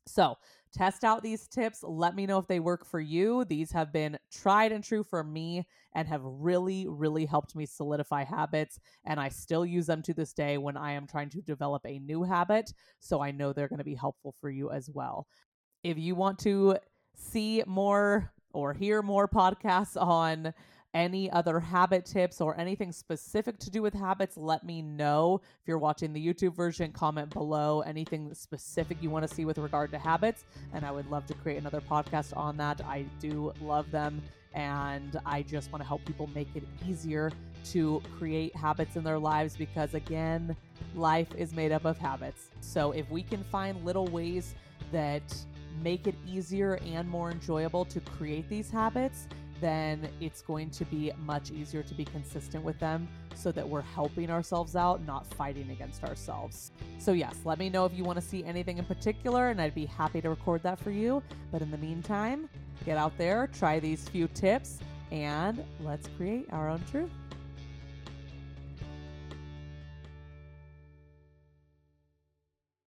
So, 0.07 0.37
test 0.73 1.05
out 1.05 1.23
these 1.23 1.47
tips. 1.49 1.83
Let 1.83 2.15
me 2.15 2.27
know 2.27 2.39
if 2.39 2.47
they 2.47 2.61
work 2.61 2.85
for 2.85 3.01
you. 3.01 3.45
These 3.45 3.71
have 3.73 3.93
been 3.93 4.19
tried 4.33 4.73
and 4.73 4.83
true 4.85 5.05
for 5.05 5.23
me 5.25 5.67
and 5.95 6.07
have 6.09 6.21
really, 6.25 6.87
really 6.89 7.25
helped 7.25 7.55
me 7.57 7.65
solidify 7.65 8.25
habits. 8.25 8.79
And 9.05 9.19
I 9.19 9.29
still 9.29 9.65
use 9.65 9.87
them 9.87 10.03
to 10.03 10.15
this 10.15 10.33
day 10.33 10.59
when 10.59 10.77
I 10.77 10.93
am 10.93 11.07
trying 11.07 11.31
to 11.31 11.41
develop 11.41 11.83
a 11.87 11.99
new 12.01 12.23
habit. 12.23 12.73
So, 13.01 13.21
I 13.23 13.31
know 13.31 13.53
they're 13.53 13.69
going 13.69 13.79
to 13.79 13.85
be 13.85 13.95
helpful 13.95 14.35
for 14.41 14.51
you 14.51 14.71
as 14.71 14.91
well. 14.91 15.27
If 15.83 15.99
you 15.99 16.15
want 16.15 16.39
to 16.41 16.77
see 17.17 17.63
more 17.67 18.33
or 18.53 18.73
hear 18.73 19.03
more 19.03 19.29
podcasts 19.29 20.01
on 20.01 20.55
any 20.95 21.31
other 21.31 21.59
habit 21.59 22.07
tips 22.07 22.41
or 22.41 22.59
anything 22.59 22.93
specific 22.93 23.59
to 23.59 23.71
do 23.71 23.83
with 23.83 23.93
habits, 23.93 24.37
let 24.37 24.65
me 24.65 24.81
know. 24.81 25.41
If 25.61 25.69
you're 25.69 25.79
watching 25.79 26.13
the 26.13 26.25
YouTube 26.25 26.55
version, 26.55 26.93
comment 26.93 27.31
below 27.31 27.81
anything 27.81 28.33
specific 28.33 28.99
you 29.03 29.11
want 29.11 29.29
to 29.29 29.35
see 29.35 29.45
with 29.45 29.59
regard 29.59 29.91
to 29.91 29.99
habits. 29.99 30.45
And 30.73 30.85
I 30.87 30.93
would 30.93 31.11
love 31.11 31.27
to 31.27 31.35
create 31.35 31.59
another 31.59 31.81
podcast 31.81 32.37
on 32.37 32.57
that. 32.59 32.81
I 32.87 33.05
do 33.21 33.53
love 33.61 33.91
them. 33.91 34.23
And 34.55 35.21
I 35.27 35.43
just 35.43 35.73
want 35.73 35.83
to 35.83 35.89
help 35.89 36.05
people 36.05 36.31
make 36.33 36.49
it 36.55 36.63
easier 36.89 37.33
to 37.73 38.01
create 38.17 38.55
habits 38.55 38.95
in 38.95 39.03
their 39.03 39.19
lives 39.19 39.57
because, 39.57 39.95
again, 39.95 40.55
life 40.95 41.35
is 41.37 41.53
made 41.53 41.73
up 41.73 41.85
of 41.85 41.99
habits. 41.99 42.51
So 42.61 42.93
if 42.93 43.11
we 43.11 43.25
can 43.25 43.43
find 43.43 43.85
little 43.85 44.07
ways 44.07 44.55
that 44.93 45.23
make 45.83 46.07
it 46.07 46.15
easier 46.25 46.79
and 46.87 47.09
more 47.09 47.33
enjoyable 47.33 47.85
to 47.87 47.99
create 48.01 48.49
these 48.49 48.71
habits, 48.71 49.27
then 49.65 50.07
it's 50.21 50.43
going 50.43 50.69
to 50.69 50.85
be 50.85 51.11
much 51.25 51.51
easier 51.51 51.83
to 51.83 51.95
be 51.95 52.05
consistent 52.05 52.63
with 52.63 52.79
them 52.79 53.09
so 53.35 53.51
that 53.51 53.67
we're 53.67 53.81
helping 53.81 54.31
ourselves 54.31 54.77
out, 54.77 55.03
not 55.07 55.27
fighting 55.27 55.71
against 55.71 56.05
ourselves. 56.05 56.71
So, 56.99 57.13
yes, 57.13 57.35
let 57.47 57.59
me 57.59 57.71
know 57.71 57.87
if 57.87 57.95
you 57.95 58.05
want 58.05 58.21
to 58.21 58.25
see 58.25 58.45
anything 58.45 58.77
in 58.77 58.85
particular, 58.85 59.49
and 59.49 59.63
I'd 59.63 59.75
be 59.75 59.87
happy 59.87 60.21
to 60.21 60.29
record 60.29 60.63
that 60.65 60.79
for 60.79 60.91
you. 60.91 61.23
But 61.51 61.63
in 61.63 61.71
the 61.71 61.79
meantime, 61.79 62.51
get 62.85 62.99
out 62.99 63.17
there, 63.17 63.49
try 63.59 63.81
these 63.81 64.07
few 64.07 64.29
tips, 64.29 64.81
and 65.11 65.65
let's 65.81 66.09
create 66.19 66.47
our 66.53 66.69
own 66.69 66.83
truth. 66.91 67.11